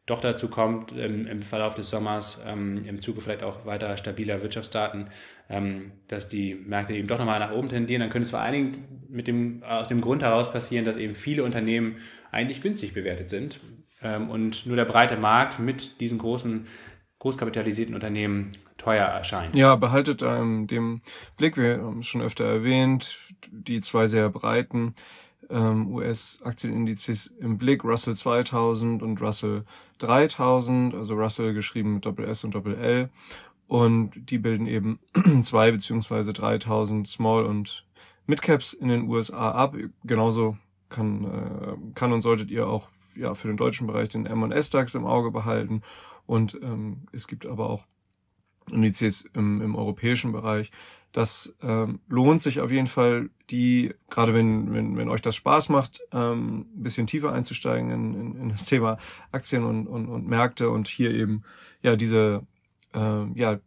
[0.07, 4.41] doch dazu kommt, im, im Verlauf des Sommers, ähm, im Zuge vielleicht auch weiter stabiler
[4.41, 5.09] Wirtschaftsdaten,
[5.51, 8.53] ähm, dass die Märkte eben doch nochmal nach oben tendieren, dann könnte es vor allen
[8.53, 11.97] Dingen mit dem, aus dem Grund heraus passieren, dass eben viele Unternehmen
[12.31, 13.59] eigentlich günstig bewertet sind
[14.01, 16.67] ähm, und nur der breite Markt mit diesen großen
[17.19, 19.55] großkapitalisierten Unternehmen teuer erscheint.
[19.55, 21.01] Ja, behaltet ähm, dem
[21.37, 23.19] Blick, wir haben es schon öfter erwähnt,
[23.51, 24.95] die zwei sehr breiten
[25.51, 29.65] ähm, US-Aktienindizes im Blick, Russell 2000 und Russell
[29.99, 33.11] 3000, also Russell geschrieben mit Doppel S und Doppel L.
[33.67, 35.01] Und die bilden eben
[35.43, 37.85] zwei beziehungsweise 3000 Small und
[38.27, 39.77] Midcaps in den USA ab.
[40.05, 40.57] Genauso
[40.89, 44.95] kann, äh, kann und solltet ihr auch ja, für den deutschen Bereich den M&S DAX
[44.95, 45.83] im Auge behalten.
[46.27, 47.87] Und ähm, es gibt aber auch
[48.71, 50.71] Indizes im, im europäischen Bereich.
[51.13, 55.69] Das ähm, lohnt sich auf jeden Fall, die, gerade wenn, wenn, wenn euch das Spaß
[55.69, 58.99] macht, ähm, ein bisschen tiefer einzusteigen in, in, in das Thema
[59.31, 61.43] Aktien und, und, und Märkte und hier eben
[61.81, 62.47] ja diese,
[62.93, 63.59] äh, ja,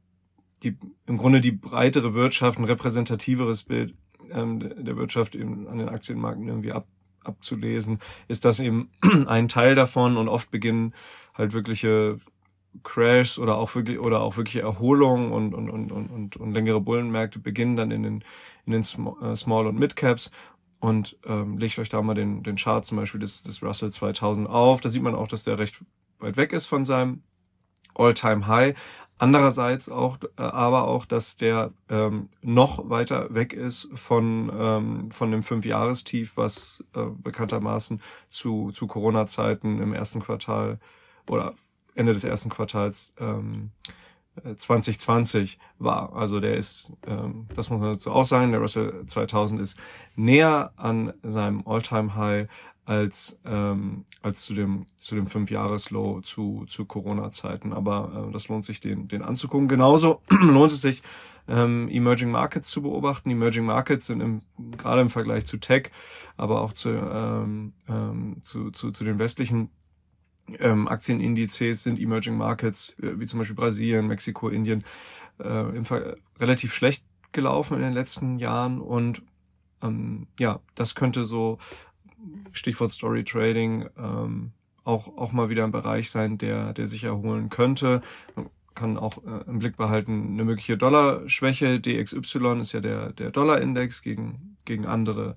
[0.64, 3.96] die im Grunde die breitere Wirtschaft, ein repräsentativeres Bild
[4.32, 6.88] ähm, der Wirtschaft eben an den Aktienmärkten irgendwie ab,
[7.24, 8.90] abzulesen, ist das eben
[9.28, 10.94] ein Teil davon und oft beginnen
[11.34, 12.20] halt wirkliche
[12.84, 17.40] Crashs oder auch wirklich oder auch wirkliche Erholung und und und und und längere Bullenmärkte
[17.40, 18.24] beginnen dann in den
[18.66, 20.32] in den äh, Small und Mid Caps
[20.80, 24.50] und ähm, legt euch da mal den den Chart zum Beispiel des des Russell 2000
[24.50, 24.82] auf.
[24.82, 25.84] Da sieht man auch, dass der recht
[26.20, 27.24] weit weg ist von seinem
[27.96, 28.78] All-Time High.
[29.22, 35.32] Andererseits auch, äh, aber auch, dass der ähm, noch weiter weg ist von ähm, von
[35.32, 40.80] dem Fünfjahrestief, was äh, bekanntermaßen zu zu Corona-Zeiten im ersten Quartal
[41.28, 41.54] oder
[41.96, 43.72] Ende des ersten Quartals ähm,
[44.56, 46.16] 2020 äh, war.
[46.16, 49.78] Also der ist, ähm, das muss man dazu auch sagen, der Russell 2000 ist
[50.16, 52.48] näher an seinem All-Time-High
[52.86, 57.72] als ähm, als zu dem zu dem Fünf-Jahres-Low zu zu Corona-Zeiten.
[57.72, 59.68] Aber äh, das lohnt sich den den anzugucken.
[59.68, 61.04] Genauso lohnt es sich
[61.48, 63.30] ähm, Emerging Markets zu beobachten.
[63.30, 64.42] Emerging Markets sind im,
[64.76, 65.92] gerade im Vergleich zu Tech,
[66.36, 69.70] aber auch zu ähm, ähm, zu, zu zu den westlichen
[70.60, 74.84] ähm, Aktienindizes sind Emerging Markets, äh, wie zum Beispiel Brasilien, Mexiko, Indien,
[75.40, 79.22] äh, im Fall relativ schlecht gelaufen in den letzten Jahren und
[79.82, 81.58] ähm, ja, das könnte so
[82.52, 84.52] Stichwort Story Trading ähm,
[84.84, 88.02] auch auch mal wieder ein Bereich sein, der der sich erholen könnte.
[88.36, 91.80] Man kann auch äh, im Blick behalten eine mögliche Dollarschwäche.
[91.80, 95.36] DXY ist ja der der Dollarindex gegen gegen andere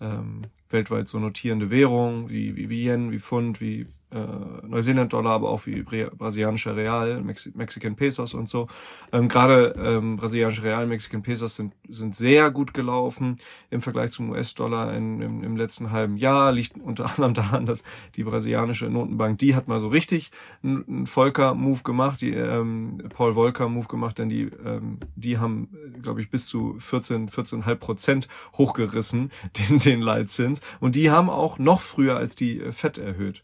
[0.00, 5.50] ähm, weltweit so notierende Währungen wie, wie, wie Yen, wie Pfund, wie äh, Neuseeland-Dollar, aber
[5.50, 8.68] auch wie brasilianischer Real, Mexi Mexican Pesos und so.
[9.12, 13.38] Ähm, Gerade ähm, brasilianische Real, Mexican Pesos sind, sind sehr gut gelaufen
[13.70, 16.52] im Vergleich zum US-Dollar im, im letzten halben Jahr.
[16.52, 17.82] Liegt unter anderem daran, dass
[18.16, 20.30] die brasilianische Notenbank, die hat mal so richtig
[20.62, 25.68] einen Volker-Move gemacht, die ähm, Paul Volcker-Move gemacht, denn die, ähm, die haben,
[26.02, 29.30] glaube ich, bis zu 14, 14,5 Prozent hochgerissen,
[29.68, 30.60] den, den Leitzins.
[30.80, 33.42] Und die haben auch noch früher als die FED erhöht.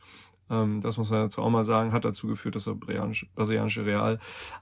[0.51, 4.19] Ähm, das muss man dazu auch mal sagen, hat dazu geführt, dass der brasilianische Real,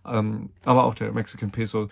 [0.07, 1.89] ähm, aber auch der Mexican Peso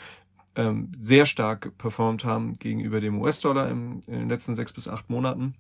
[0.56, 5.54] ähm, sehr stark performt haben gegenüber dem US-Dollar in den letzten sechs bis acht Monaten.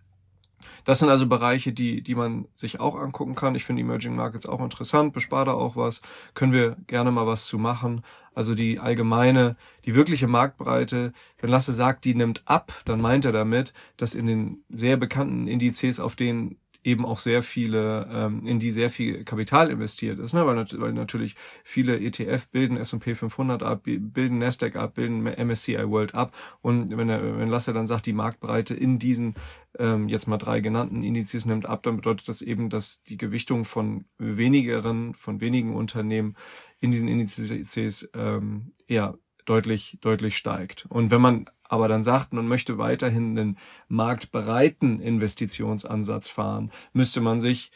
[0.84, 3.54] Das sind also Bereiche, die, die man sich auch angucken kann.
[3.54, 6.00] Ich finde Emerging Markets auch interessant, bespare da auch was,
[6.34, 8.02] können wir gerne mal was zu machen.
[8.34, 13.32] Also die allgemeine, die wirkliche Marktbreite, wenn Lasse sagt, die nimmt ab, dann meint er
[13.32, 18.58] damit, dass in den sehr bekannten Indizes, auf denen eben auch sehr viele, ähm, in
[18.58, 20.46] die sehr viel Kapital investiert ist, ne?
[20.46, 26.14] weil, weil natürlich viele ETF bilden S&P 500 ab, bilden Nasdaq ab, bilden MSCI World
[26.14, 29.34] ab und wenn, er, wenn Lasse dann sagt, die Marktbreite in diesen
[29.78, 33.64] ähm, jetzt mal drei genannten Indizes nimmt ab, dann bedeutet das eben, dass die Gewichtung
[33.64, 36.36] von wenigeren, von wenigen Unternehmen
[36.80, 40.86] in diesen Indizes ähm, eher deutlich, deutlich steigt.
[40.88, 47.40] Und wenn man aber dann sagt, man möchte weiterhin einen marktbreiten Investitionsansatz fahren, müsste man
[47.40, 47.72] sich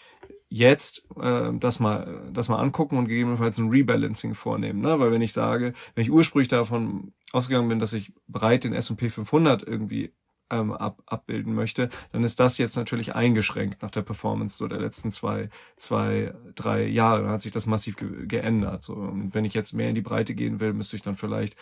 [0.51, 4.99] jetzt äh, das mal das mal angucken und gegebenenfalls ein Rebalancing vornehmen, ne?
[4.99, 9.11] Weil wenn ich sage, wenn ich ursprünglich davon ausgegangen bin, dass ich breit den S&P
[9.11, 10.13] 500 irgendwie
[10.51, 14.81] ähm, ab, abbilden möchte, dann ist das jetzt natürlich eingeschränkt nach der Performance so der
[14.81, 17.23] letzten zwei, zwei, drei Jahre.
[17.23, 18.83] Dann hat sich das massiv ge geändert.
[18.83, 21.57] So, und wenn ich jetzt mehr in die Breite gehen will, müsste ich dann vielleicht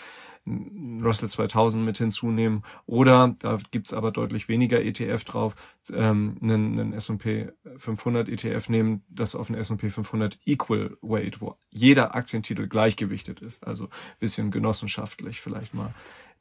[0.46, 2.62] Russell 2000 mit hinzunehmen.
[2.86, 5.56] Oder, da gibt's aber deutlich weniger ETF drauf,
[5.92, 11.56] ähm, einen, einen S&P 500 ETF nehmen, das auf den S&P 500 Equal Weight, wo
[11.70, 13.66] jeder Aktientitel gleichgewichtet ist.
[13.66, 13.88] Also
[14.20, 15.92] bisschen genossenschaftlich vielleicht mal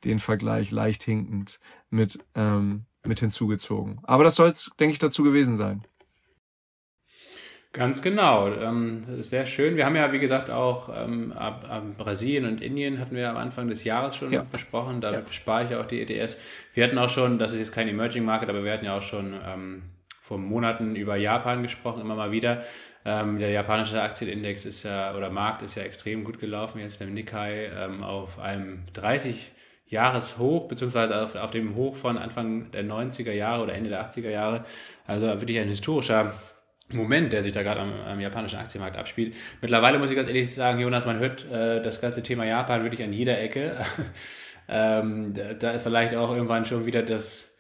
[0.06, 4.00] den Vergleich leicht hinkend mit, ähm, mit hinzugezogen.
[4.04, 5.84] Aber das soll es, denke ich, dazu gewesen sein.
[7.76, 9.76] Ganz genau, ähm, sehr schön.
[9.76, 13.36] Wir haben ja, wie gesagt, auch ähm, ab, ab Brasilien und Indien hatten wir am
[13.36, 14.46] Anfang des Jahres schon ja.
[14.50, 15.02] besprochen.
[15.02, 15.22] Da ja.
[15.30, 16.38] spare ich auch die ETFs.
[16.74, 19.02] Wir hatten auch schon, das ist jetzt kein Emerging Market, aber wir hatten ja auch
[19.02, 19.82] schon ähm,
[20.22, 22.64] vor Monaten über Japan gesprochen, immer mal wieder.
[23.04, 26.80] Ähm, der japanische Aktienindex ist ja, oder Markt ist ja extrem gut gelaufen.
[26.80, 29.52] Jetzt der Nikkei ähm, auf einem 30
[29.88, 34.30] Jahreshoch, beziehungsweise auf, auf dem Hoch von Anfang der 90er Jahre oder Ende der 80er
[34.30, 34.66] Jahre.
[35.06, 36.34] Also wirklich ein historischer
[36.90, 39.36] Moment, der sich da gerade am, am, japanischen Aktienmarkt abspielt.
[39.62, 43.04] Mittlerweile muss ich ganz ehrlich sagen, Jonas, man hört äh, das ganze Thema Japan wirklich
[43.04, 43.78] an jeder Ecke.
[44.68, 47.56] ähm, da, da ist vielleicht auch irgendwann schon wieder das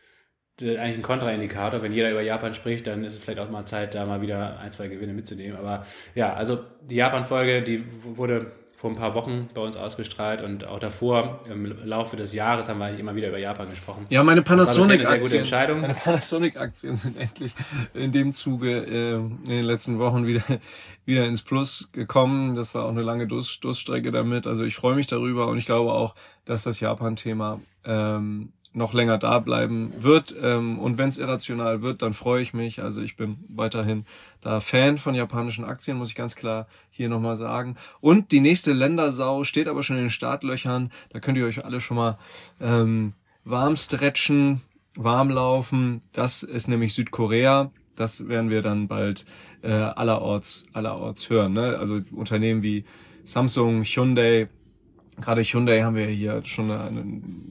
[0.61, 1.81] eigentlich ein Kontraindikator.
[1.81, 4.59] Wenn jeder über Japan spricht, dann ist es vielleicht auch mal Zeit, da mal wieder
[4.59, 5.57] ein, zwei Gewinne mitzunehmen.
[5.57, 10.67] Aber ja, also die Japan-Folge, die wurde vor ein paar Wochen bei uns ausgestrahlt und
[10.67, 14.05] auch davor im Laufe des Jahres haben wir eigentlich immer wieder über Japan gesprochen.
[14.09, 15.45] Ja, meine Panasonic-Aktien
[15.79, 17.53] meine Panasonic-Aktien sind endlich
[17.93, 20.43] in dem Zuge äh, in den letzten Wochen wieder
[21.05, 22.55] wieder ins Plus gekommen.
[22.55, 24.45] Das war auch eine lange Durst, Durststrecke damit.
[24.45, 29.17] Also ich freue mich darüber und ich glaube auch, dass das Japan-Thema ähm, noch länger
[29.17, 30.35] da bleiben wird.
[30.41, 32.81] Ähm, und wenn es irrational wird, dann freue ich mich.
[32.81, 34.05] Also ich bin weiterhin
[34.41, 37.77] da Fan von japanischen Aktien, muss ich ganz klar hier nochmal sagen.
[38.01, 40.91] Und die nächste Ländersau steht aber schon in den Startlöchern.
[41.09, 42.17] Da könnt ihr euch alle schon mal
[42.59, 44.61] ähm, warm stretchen,
[44.95, 46.01] warm laufen.
[46.11, 47.71] Das ist nämlich Südkorea.
[47.95, 49.25] Das werden wir dann bald
[49.61, 51.53] äh, allerorts, allerorts hören.
[51.53, 51.77] Ne?
[51.79, 52.83] Also Unternehmen wie
[53.23, 54.49] Samsung, Hyundai,
[55.19, 57.03] gerade Hyundai haben wir hier schon eine,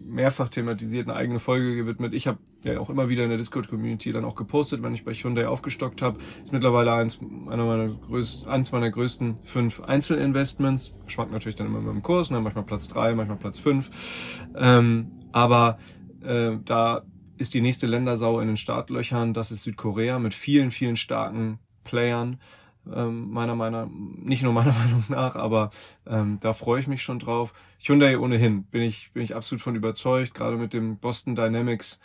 [0.06, 2.14] mehrfach thematisiert, eine eigene Folge gewidmet.
[2.14, 5.12] Ich habe ja auch immer wieder in der Discord-Community dann auch gepostet, wenn ich bei
[5.12, 6.18] Hyundai aufgestockt habe.
[6.42, 10.94] Ist mittlerweile eins, einer meiner größten, eins meiner größten fünf Einzelinvestments.
[11.06, 12.40] Schwankt natürlich dann immer mit dem Kurs, ne?
[12.40, 13.90] manchmal Platz drei, manchmal Platz fünf.
[14.56, 15.78] Ähm, aber
[16.22, 17.02] äh, da
[17.36, 19.34] ist die nächste Ländersau in den Startlöchern.
[19.34, 22.38] Das ist Südkorea mit vielen, vielen starken Playern
[22.92, 25.70] ähm, meiner Meinung nicht nur meiner Meinung nach, aber
[26.06, 27.52] ähm, da freue ich mich schon drauf.
[27.80, 32.00] Hyundai ohnehin bin ich bin ich absolut von überzeugt, gerade mit dem Boston Dynamics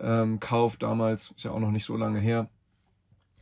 [0.00, 2.48] ähm, Kauf damals ist ja auch noch nicht so lange her.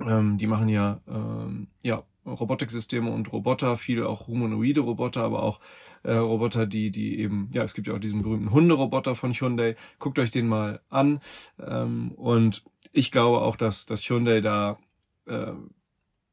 [0.00, 5.60] Ähm, die machen ja ähm, ja Robotiksysteme und Roboter, viel auch humanoide Roboter, aber auch
[6.02, 9.76] äh, Roboter, die die eben ja es gibt ja auch diesen berühmten Hunderoboter von Hyundai.
[9.98, 11.20] Guckt euch den mal an
[11.58, 14.78] ähm, und ich glaube auch, dass dass Hyundai da
[15.26, 15.52] äh,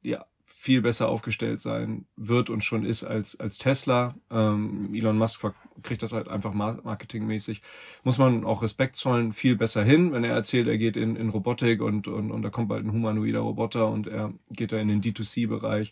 [0.01, 0.25] ja
[0.59, 4.15] viel besser aufgestellt sein wird und schon ist als, als Tesla.
[4.31, 5.45] Ähm, Elon Musk
[5.83, 7.61] kriegt das halt einfach marketingmäßig.
[8.03, 11.29] Muss man auch Respekt zollen, viel besser hin, wenn er erzählt, er geht in, in
[11.29, 14.87] Robotik und, und, und da kommt bald ein humanoider Roboter und er geht da in
[14.87, 15.91] den D2C-Bereich,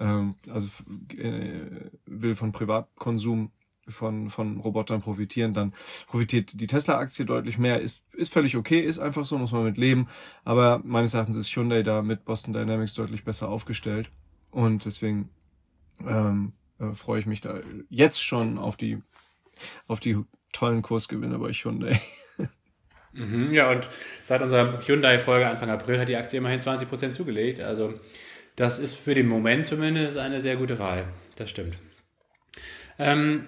[0.00, 0.68] ähm, also
[1.18, 3.50] äh, will von Privatkonsum
[3.88, 5.72] von, von Robotern profitieren, dann
[6.06, 7.80] profitiert die Tesla-Aktie deutlich mehr.
[7.80, 10.08] Ist, ist völlig okay, ist einfach so, muss man mit leben.
[10.44, 14.10] Aber meines Erachtens ist Hyundai da mit Boston Dynamics deutlich besser aufgestellt.
[14.50, 15.30] Und deswegen
[16.06, 19.02] ähm, äh, freue ich mich da jetzt schon auf die,
[19.86, 20.18] auf die
[20.52, 22.00] tollen Kursgewinne bei Hyundai.
[23.16, 23.88] Mhm, ja, und
[24.22, 27.60] seit unserer Hyundai-Folge Anfang April hat die Aktie immerhin 20% zugelegt.
[27.60, 27.94] Also
[28.56, 31.08] das ist für den Moment zumindest eine sehr gute Wahl.
[31.36, 31.78] Das stimmt.
[32.98, 33.46] Ähm,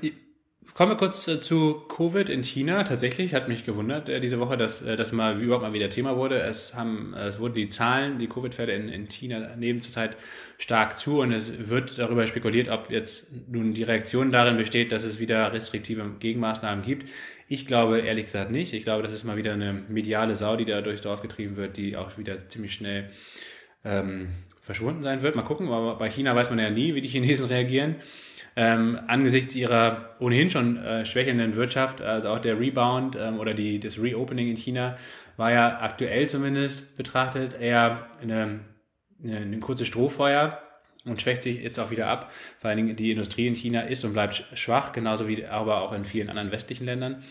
[0.79, 2.85] Kommen wir kurz äh, zu Covid in China.
[2.85, 6.17] Tatsächlich hat mich gewundert äh, diese Woche, dass äh, das mal überhaupt mal wieder Thema
[6.17, 6.39] wurde.
[6.39, 10.17] Es haben, es wurden die Zahlen, die Covid-Fälle in, in China nehmen zurzeit
[10.57, 15.03] stark zu und es wird darüber spekuliert, ob jetzt nun die Reaktion darin besteht, dass
[15.03, 17.11] es wieder restriktive Gegenmaßnahmen gibt.
[17.49, 18.73] Ich glaube ehrlich gesagt nicht.
[18.73, 21.77] Ich glaube, das ist mal wieder eine mediale Sau, die da durchs Dorf getrieben wird,
[21.77, 23.11] die auch wieder ziemlich schnell
[23.85, 24.29] ähm,
[24.69, 25.35] verschwunden sein wird.
[25.35, 27.97] Mal gucken, aber bei China weiß man ja nie, wie die Chinesen reagieren
[28.59, 33.79] ähm, angesichts ihrer ohnehin schon äh, schwächelnden Wirtschaft, also auch der Rebound ähm, oder die,
[33.79, 34.99] das Reopening in China
[35.37, 38.59] war ja aktuell zumindest betrachtet eher eine,
[39.23, 40.61] eine, eine kurze Strohfeuer
[41.05, 42.33] und schwächt sich jetzt auch wieder ab.
[42.59, 45.93] Vor allen Dingen die Industrie in China ist und bleibt schwach, genauso wie aber auch
[45.93, 47.23] in vielen anderen westlichen Ländern.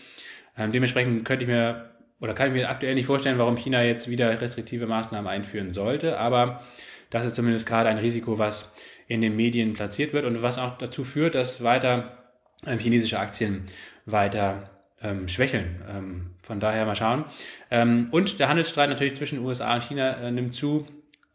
[0.56, 4.08] Ähm, dementsprechend könnte ich mir oder kann ich mir aktuell nicht vorstellen, warum China jetzt
[4.08, 6.62] wieder restriktive Maßnahmen einführen sollte, aber
[7.10, 8.70] das ist zumindest gerade ein Risiko, was
[9.06, 12.18] in den Medien platziert wird und was auch dazu führt, dass weiter
[12.66, 13.64] ähm, chinesische Aktien
[14.04, 14.70] weiter
[15.02, 15.82] ähm, schwächeln.
[15.88, 17.24] Ähm, von daher mal schauen.
[17.70, 20.86] Ähm, und der Handelsstreit natürlich zwischen USA und China äh, nimmt zu.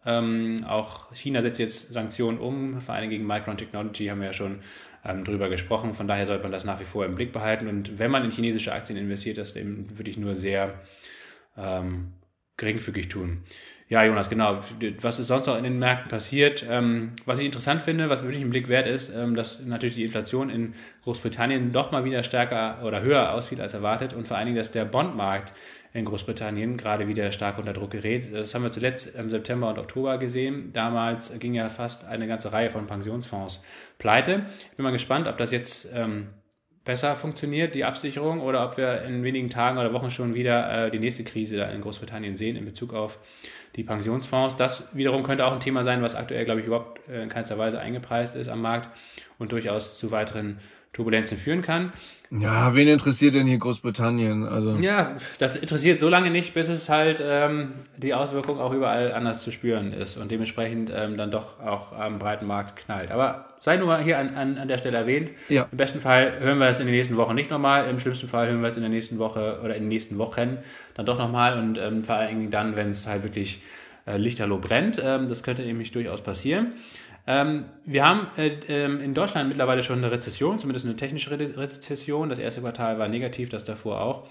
[0.06, 4.34] Ähm, auch China setzt jetzt Sanktionen um, vor allem gegen Micron Technology haben wir ja
[4.34, 4.60] schon
[5.06, 5.94] ähm, drüber gesprochen.
[5.94, 7.68] Von daher sollte man das nach wie vor im Blick behalten.
[7.68, 10.82] Und wenn man in chinesische Aktien investiert, das eben wirklich nur sehr
[11.58, 12.14] ähm,
[12.58, 13.44] geringfügig tun.
[13.90, 14.62] Ja, Jonas, genau.
[15.02, 16.66] Was ist sonst noch in den Märkten passiert?
[16.70, 20.04] Ähm, was ich interessant finde, was wirklich im Blick wert ist, ähm, dass natürlich die
[20.04, 24.48] Inflation in Großbritannien doch mal wieder stärker oder höher ausfiel als erwartet und vor allen
[24.48, 25.54] Dingen, dass der Bondmarkt
[25.94, 28.34] in Großbritannien gerade wieder stark unter Druck gerät.
[28.34, 30.72] Das haben wir zuletzt im September und Oktober gesehen.
[30.74, 33.62] Damals ging ja fast eine ganze Reihe von Pensionsfonds
[34.00, 34.46] pleite.
[34.72, 36.30] Ich bin mal gespannt, ob das jetzt ähm,
[36.86, 40.92] besser funktioniert, die Absicherung, oder ob wir in wenigen Tagen oder Wochen schon wieder äh,
[40.92, 43.20] die nächste Krise da in Großbritannien sehen in Bezug auf
[43.76, 44.56] die Pensionsfonds.
[44.58, 47.58] Das wiederum könnte auch ein Thema sein, was aktuell, glaube ich, überhaupt äh, in keinster
[47.58, 48.90] Weise eingepreist ist am Markt
[49.40, 50.60] und durchaus zu weiteren
[50.94, 51.92] Turbulenzen führen kann.
[52.30, 54.48] Ja, wen interessiert denn hier Großbritannien?
[54.48, 59.12] Also ja, das interessiert so lange nicht, bis es halt ähm, die Auswirkung auch überall
[59.12, 63.12] anders zu spüren ist und dementsprechend ähm, dann doch auch am breiten Markt knallt.
[63.12, 65.32] Aber sei nur mal hier an, an, an der Stelle erwähnt.
[65.50, 65.68] Ja.
[65.72, 67.90] Im besten Fall hören wir es in den nächsten Wochen nicht nochmal.
[67.90, 70.58] Im schlimmsten Fall hören wir es in der nächsten Woche oder in den nächsten Wochen
[70.96, 73.62] dann doch nochmal und ähm, vor allen Dingen dann, wenn es halt wirklich
[74.06, 75.02] äh, lichterloh brennt.
[75.04, 76.74] Ähm, das könnte nämlich durchaus passieren.
[77.26, 81.58] Ähm, wir haben äh, ähm, in Deutschland mittlerweile schon eine Rezession, zumindest eine technische Re
[81.58, 82.30] Rezession.
[82.30, 84.28] Das erste Quartal war negativ, das davor auch.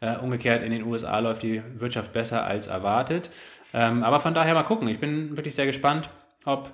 [0.00, 3.30] Äh, umgekehrt in den USA läuft die Wirtschaft besser als erwartet.
[3.72, 4.88] Ähm, aber von daher mal gucken.
[4.88, 6.08] Ich bin wirklich sehr gespannt,
[6.44, 6.70] ob,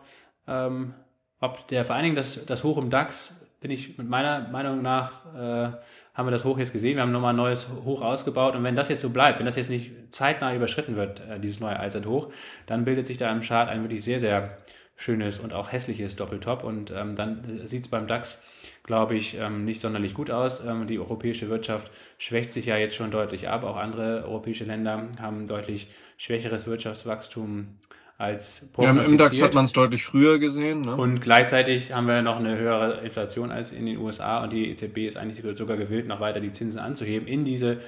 [0.46, 0.94] ähm,
[1.40, 4.82] ob der vor allen Dingen das, das Hoch im DAX, bin ich mit meiner Meinung
[4.82, 5.70] nach, äh,
[6.14, 6.96] haben wir das Hoch jetzt gesehen.
[6.96, 8.56] Wir haben nochmal ein neues Hoch ausgebaut.
[8.56, 11.60] Und wenn das jetzt so bleibt, wenn das jetzt nicht zeitnah überschritten wird, äh, dieses
[11.60, 12.30] neue Allzeithoch,
[12.66, 14.58] dann bildet sich da im Chart ein wirklich sehr, sehr
[15.02, 16.62] schönes und auch hässliches Doppeltop.
[16.62, 18.40] Und ähm, dann sieht es beim DAX,
[18.84, 20.62] glaube ich, ähm, nicht sonderlich gut aus.
[20.64, 23.64] Ähm, die europäische Wirtschaft schwächt sich ja jetzt schon deutlich ab.
[23.64, 25.88] Auch andere europäische Länder haben deutlich
[26.18, 27.78] schwächeres Wirtschaftswachstum
[28.16, 29.06] als prognostiziert.
[29.06, 30.82] Ja, Im DAX hat man es deutlich früher gesehen.
[30.82, 30.94] Ne?
[30.94, 34.98] Und gleichzeitig haben wir noch eine höhere Inflation als in den USA und die EZB
[35.08, 37.78] ist eigentlich sogar gewillt, noch weiter die Zinsen anzuheben in diese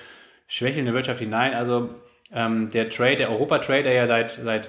[0.48, 1.54] schwächelnde Wirtschaft hinein.
[1.54, 1.90] Also
[2.32, 4.68] ähm, der Trade, der Europa-Trade, der ja seit, seit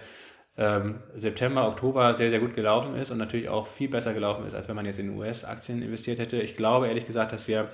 [0.58, 4.54] ähm, September, Oktober sehr, sehr gut gelaufen ist und natürlich auch viel besser gelaufen ist,
[4.54, 6.42] als wenn man jetzt in US-Aktien investiert hätte.
[6.42, 7.70] Ich glaube ehrlich gesagt, dass wir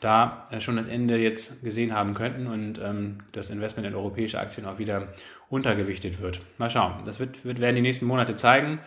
[0.00, 4.40] da äh, schon das Ende jetzt gesehen haben könnten und ähm, das Investment in europäische
[4.40, 5.08] Aktien auch wieder
[5.48, 6.40] untergewichtet wird.
[6.58, 7.02] Mal schauen.
[7.04, 8.80] Das wird, wird, werden die nächsten Monate zeigen.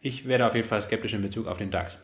[0.00, 2.02] Ich werde auf jeden Fall skeptisch in Bezug auf den DAX.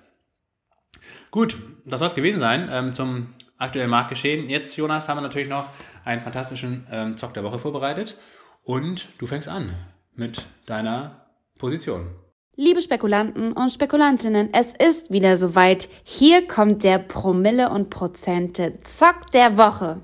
[1.30, 4.48] Gut, das soll es gewesen sein ähm, zum aktuellen Marktgeschehen.
[4.48, 5.68] Jetzt, Jonas, haben wir natürlich noch
[6.04, 8.16] einen fantastischen ähm, Zock der Woche vorbereitet.
[8.64, 9.74] Und du fängst an
[10.18, 11.26] mit deiner
[11.58, 12.08] Position.
[12.56, 15.88] Liebe Spekulanten und Spekulantinnen, es ist wieder soweit.
[16.02, 20.00] Hier kommt der Promille und Prozente Zock der Woche.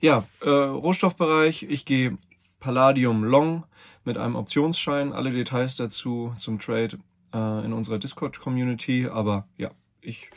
[0.00, 1.62] Ja, äh, Rohstoffbereich.
[1.62, 2.18] Ich gehe
[2.60, 3.64] Palladium Long
[4.04, 5.12] mit einem Optionsschein.
[5.12, 6.98] Alle Details dazu zum Trade
[7.32, 9.08] äh, in unserer Discord-Community.
[9.10, 9.70] Aber ja,
[10.00, 10.28] ich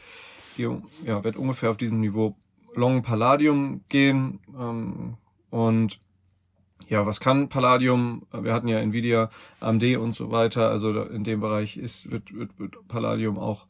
[0.55, 2.37] ja, werde ungefähr auf diesem Niveau
[2.75, 4.39] Long Palladium gehen.
[4.57, 5.17] Ähm,
[5.49, 5.99] und
[6.87, 8.23] ja, was kann Palladium?
[8.31, 10.69] Wir hatten ja Nvidia, AMD und so weiter.
[10.69, 13.65] Also in dem Bereich ist, wird, wird, wird Palladium auch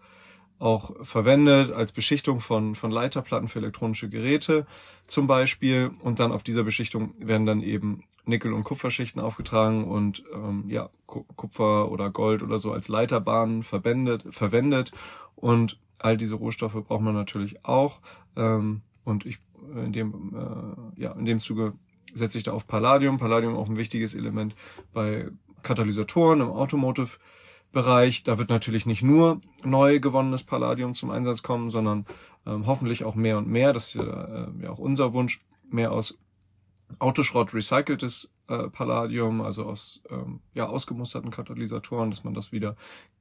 [0.58, 4.66] auch verwendet als Beschichtung von, von Leiterplatten für elektronische Geräte
[5.06, 5.92] zum Beispiel.
[6.00, 10.90] Und dann auf dieser Beschichtung werden dann eben Nickel- und Kupferschichten aufgetragen und ähm, ja,
[11.06, 14.92] Kupfer oder Gold oder so als Leiterbahnen verwendet, verwendet.
[15.36, 18.00] Und all diese Rohstoffe braucht man natürlich auch.
[18.36, 19.40] Ähm, und ich
[19.76, 21.74] in dem, äh, ja, in dem Zuge
[22.16, 23.20] setze ich da auf Palladium.
[23.20, 24.56] Palladium auch ein wichtiges Element
[24.94, 25.28] bei
[25.62, 27.18] Katalysatoren im Automotive
[27.72, 28.24] Bereich.
[28.24, 32.06] Da wird natürlich nicht nur neu gewonnenes Palladium zum Einsatz kommen, sondern
[32.48, 33.74] ähm, hoffentlich auch mehr und mehr.
[33.74, 36.18] Das ist ja, äh, ja auch unser Wunsch, mehr aus
[37.00, 42.78] Autoschrott recyceltes äh, Palladium, also aus ähm, ja, ausgemusterten Katalysatoren, dass man das wieder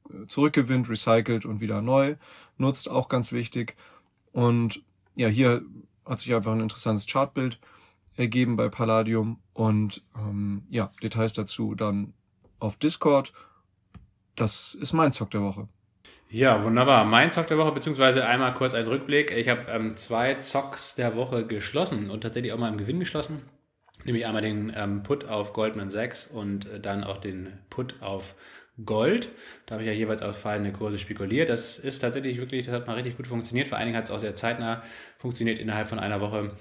[0.08, 2.16] äh, zurückgewinnt, recycelt und wieder neu
[2.56, 3.74] nutzt, auch ganz wichtig.
[4.32, 4.82] Und
[5.16, 5.62] ja, hier
[6.04, 7.58] hat sich einfach ein interessantes Chartbild
[8.16, 12.14] ergeben bei Palladium und ähm, ja, Details dazu dann
[12.58, 13.32] auf Discord
[14.36, 15.68] das ist mein Zock der Woche.
[16.28, 17.04] Ja, wunderbar.
[17.04, 19.30] Mein Zock der Woche, beziehungsweise einmal kurz ein Rückblick.
[19.30, 23.42] Ich habe ähm, zwei Zocks der Woche geschlossen und tatsächlich auch mal im Gewinn geschlossen.
[24.04, 28.34] Nämlich einmal den ähm, Put auf Goldman Sachs und äh, dann auch den Put auf
[28.84, 29.30] Gold.
[29.66, 31.48] Da habe ich ja jeweils auf fallende Kurse spekuliert.
[31.48, 33.68] Das ist tatsächlich wirklich, das hat mal richtig gut funktioniert.
[33.68, 34.82] Vor allen Dingen hat es auch sehr zeitnah
[35.16, 36.56] funktioniert innerhalb von einer Woche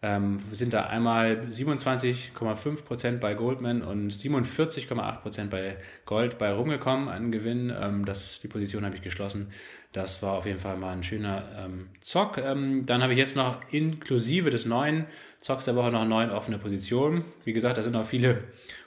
[0.00, 5.76] ähm, sind da einmal 27,5 Prozent bei Goldman und 47,8 Prozent bei
[6.06, 7.72] Gold bei rumgekommen an Gewinn.
[7.76, 9.48] Ähm, das, die Position habe ich geschlossen.
[9.92, 12.38] Das war auf jeden Fall mal ein schöner ähm, Zock.
[12.38, 15.06] Ähm, dann habe ich jetzt noch inklusive des neuen
[15.40, 17.24] Zocks der Woche noch neun offene Positionen.
[17.44, 18.44] Wie gesagt, da sind noch viele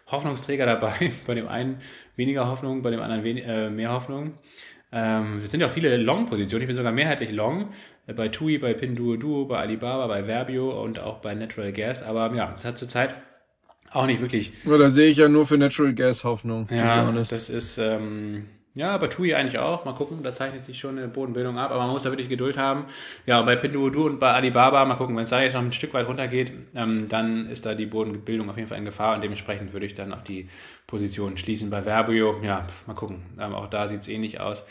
[0.07, 1.11] Hoffnungsträger dabei.
[1.27, 1.79] Bei dem einen
[2.15, 4.37] weniger Hoffnung, bei dem anderen äh, mehr Hoffnung.
[4.93, 6.63] Ähm, es sind ja auch viele Long-Positionen.
[6.63, 7.69] Ich bin sogar mehrheitlich Long.
[8.11, 12.03] Äh, bei TUI, bei Pinduoduo, bei Alibaba, bei Verbio und auch bei Natural Gas.
[12.03, 13.15] Aber ja, es hat zurzeit
[13.91, 14.53] auch nicht wirklich.
[14.65, 16.67] Ja, da sehe ich ja nur für Natural Gas Hoffnung.
[16.71, 19.83] Ja, das ist, ähm, ja, bei TUI eigentlich auch.
[19.83, 22.57] Mal gucken, da zeichnet sich schon eine Bodenbildung ab, aber man muss da wirklich Geduld
[22.57, 22.85] haben.
[23.25, 25.93] Ja, bei Pinduoduo und bei Alibaba, mal gucken, wenn es da jetzt noch ein Stück
[25.93, 29.73] weit runtergeht, ähm, dann ist da die Bodenbildung auf jeden Fall in Gefahr und dementsprechend
[29.73, 30.47] würde ich dann auch die
[30.87, 31.69] Position schließen.
[31.69, 34.63] Bei Verbio, ja, mal gucken, ähm, auch da sieht es ähnlich aus.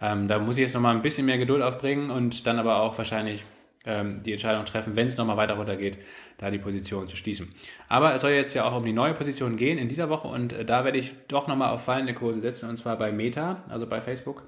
[0.00, 2.96] Ähm, da muss ich jetzt nochmal ein bisschen mehr Geduld aufbringen und dann aber auch
[2.98, 3.42] wahrscheinlich
[3.84, 5.98] ähm, die Entscheidung treffen, wenn es nochmal weiter runtergeht,
[6.36, 7.48] da die Position zu schließen.
[7.88, 10.52] Aber es soll jetzt ja auch um die neue Position gehen in dieser Woche und
[10.52, 13.86] äh, da werde ich doch nochmal auf fallende Kurse setzen und zwar bei Meta, also
[13.86, 14.44] bei Facebook.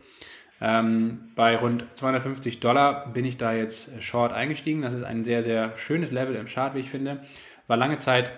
[0.60, 4.82] Ähm, bei rund 250 Dollar bin ich da jetzt short eingestiegen.
[4.82, 7.20] Das ist ein sehr, sehr schönes Level im Chart, wie ich finde.
[7.66, 8.30] War lange Zeit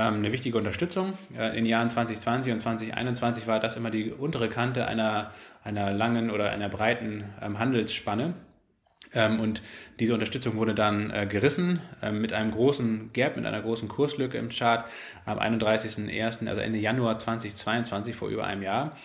[0.00, 1.12] eine wichtige Unterstützung.
[1.36, 5.30] Äh, in den Jahren 2020 und 2021 war das immer die untere Kante einer,
[5.62, 8.34] einer langen oder einer breiten ähm, Handelsspanne.
[9.14, 9.62] Ähm, und
[10.00, 14.36] diese Unterstützung wurde dann äh, gerissen ähm, mit einem großen Gap, mit einer großen Kurslücke
[14.38, 14.84] im Chart
[15.24, 18.96] am 31.01., also Ende Januar 2022, vor über einem Jahr.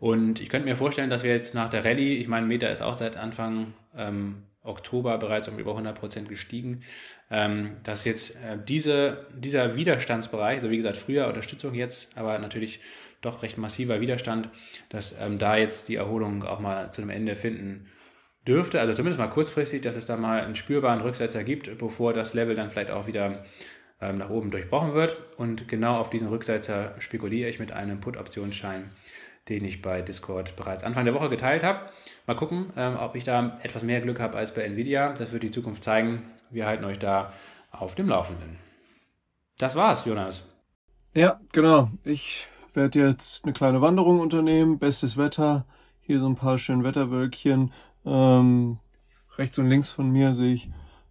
[0.00, 2.82] Und ich könnte mir vorstellen, dass wir jetzt nach der Rallye, ich meine, Meta ist
[2.82, 6.82] auch seit Anfang ähm, Oktober bereits um über 100 Prozent gestiegen,
[7.21, 7.21] ähm,
[7.82, 12.80] dass jetzt äh, diese, dieser Widerstandsbereich, also wie gesagt, früher Unterstützung, jetzt aber natürlich
[13.22, 14.50] doch recht massiver Widerstand,
[14.90, 17.88] dass ähm, da jetzt die Erholung auch mal zu einem Ende finden
[18.46, 22.34] dürfte, also zumindest mal kurzfristig, dass es da mal einen spürbaren Rücksetzer gibt, bevor das
[22.34, 23.44] Level dann vielleicht auch wieder
[24.00, 25.16] ähm, nach oben durchbrochen wird.
[25.36, 28.84] Und genau auf diesen Rücksetzer spekuliere ich mit einem Put-Optionsschein,
[29.48, 31.88] den ich bei Discord bereits Anfang der Woche geteilt habe.
[32.26, 35.12] Mal gucken, ähm, ob ich da etwas mehr Glück habe als bei Nvidia.
[35.12, 36.22] Das wird die Zukunft zeigen.
[36.52, 37.32] Wir halten euch da
[37.70, 38.58] auf dem Laufenden.
[39.58, 40.46] Das war's, Jonas.
[41.14, 41.90] Ja, genau.
[42.04, 44.78] Ich werde jetzt eine kleine Wanderung unternehmen.
[44.78, 45.64] Bestes Wetter.
[46.02, 47.72] Hier so ein paar schöne Wetterwölkchen.
[48.04, 48.78] Ähm,
[49.38, 50.68] rechts und links von mir sehe ich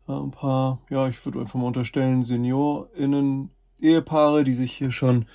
[0.07, 5.25] äh, ein paar, ja, ich würde einfach mal unterstellen, SeniorInnen, Ehepaare, die sich hier schon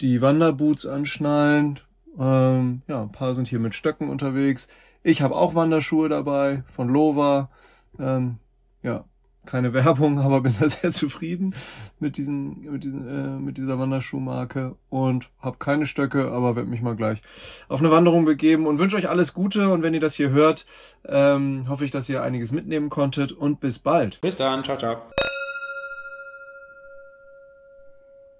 [0.00, 1.78] die Wanderboots anschnallen.
[2.18, 4.68] Ähm, ja, ein paar sind hier mit Stöcken unterwegs.
[5.02, 7.50] Ich habe auch Wanderschuhe dabei von Lova.
[7.98, 8.38] Ähm,
[8.82, 9.04] ja,
[9.46, 11.54] keine Werbung, aber bin da sehr zufrieden
[11.98, 16.82] mit diesen, mit diesen, äh, mit dieser Wanderschuhmarke und habe keine Stöcke, aber werde mich
[16.82, 17.20] mal gleich
[17.68, 20.66] auf eine Wanderung begeben und wünsche euch alles Gute und wenn ihr das hier hört,
[21.06, 24.20] ähm, hoffe ich, dass ihr einiges mitnehmen konntet und bis bald.
[24.20, 25.02] Bis dann, ciao, ciao.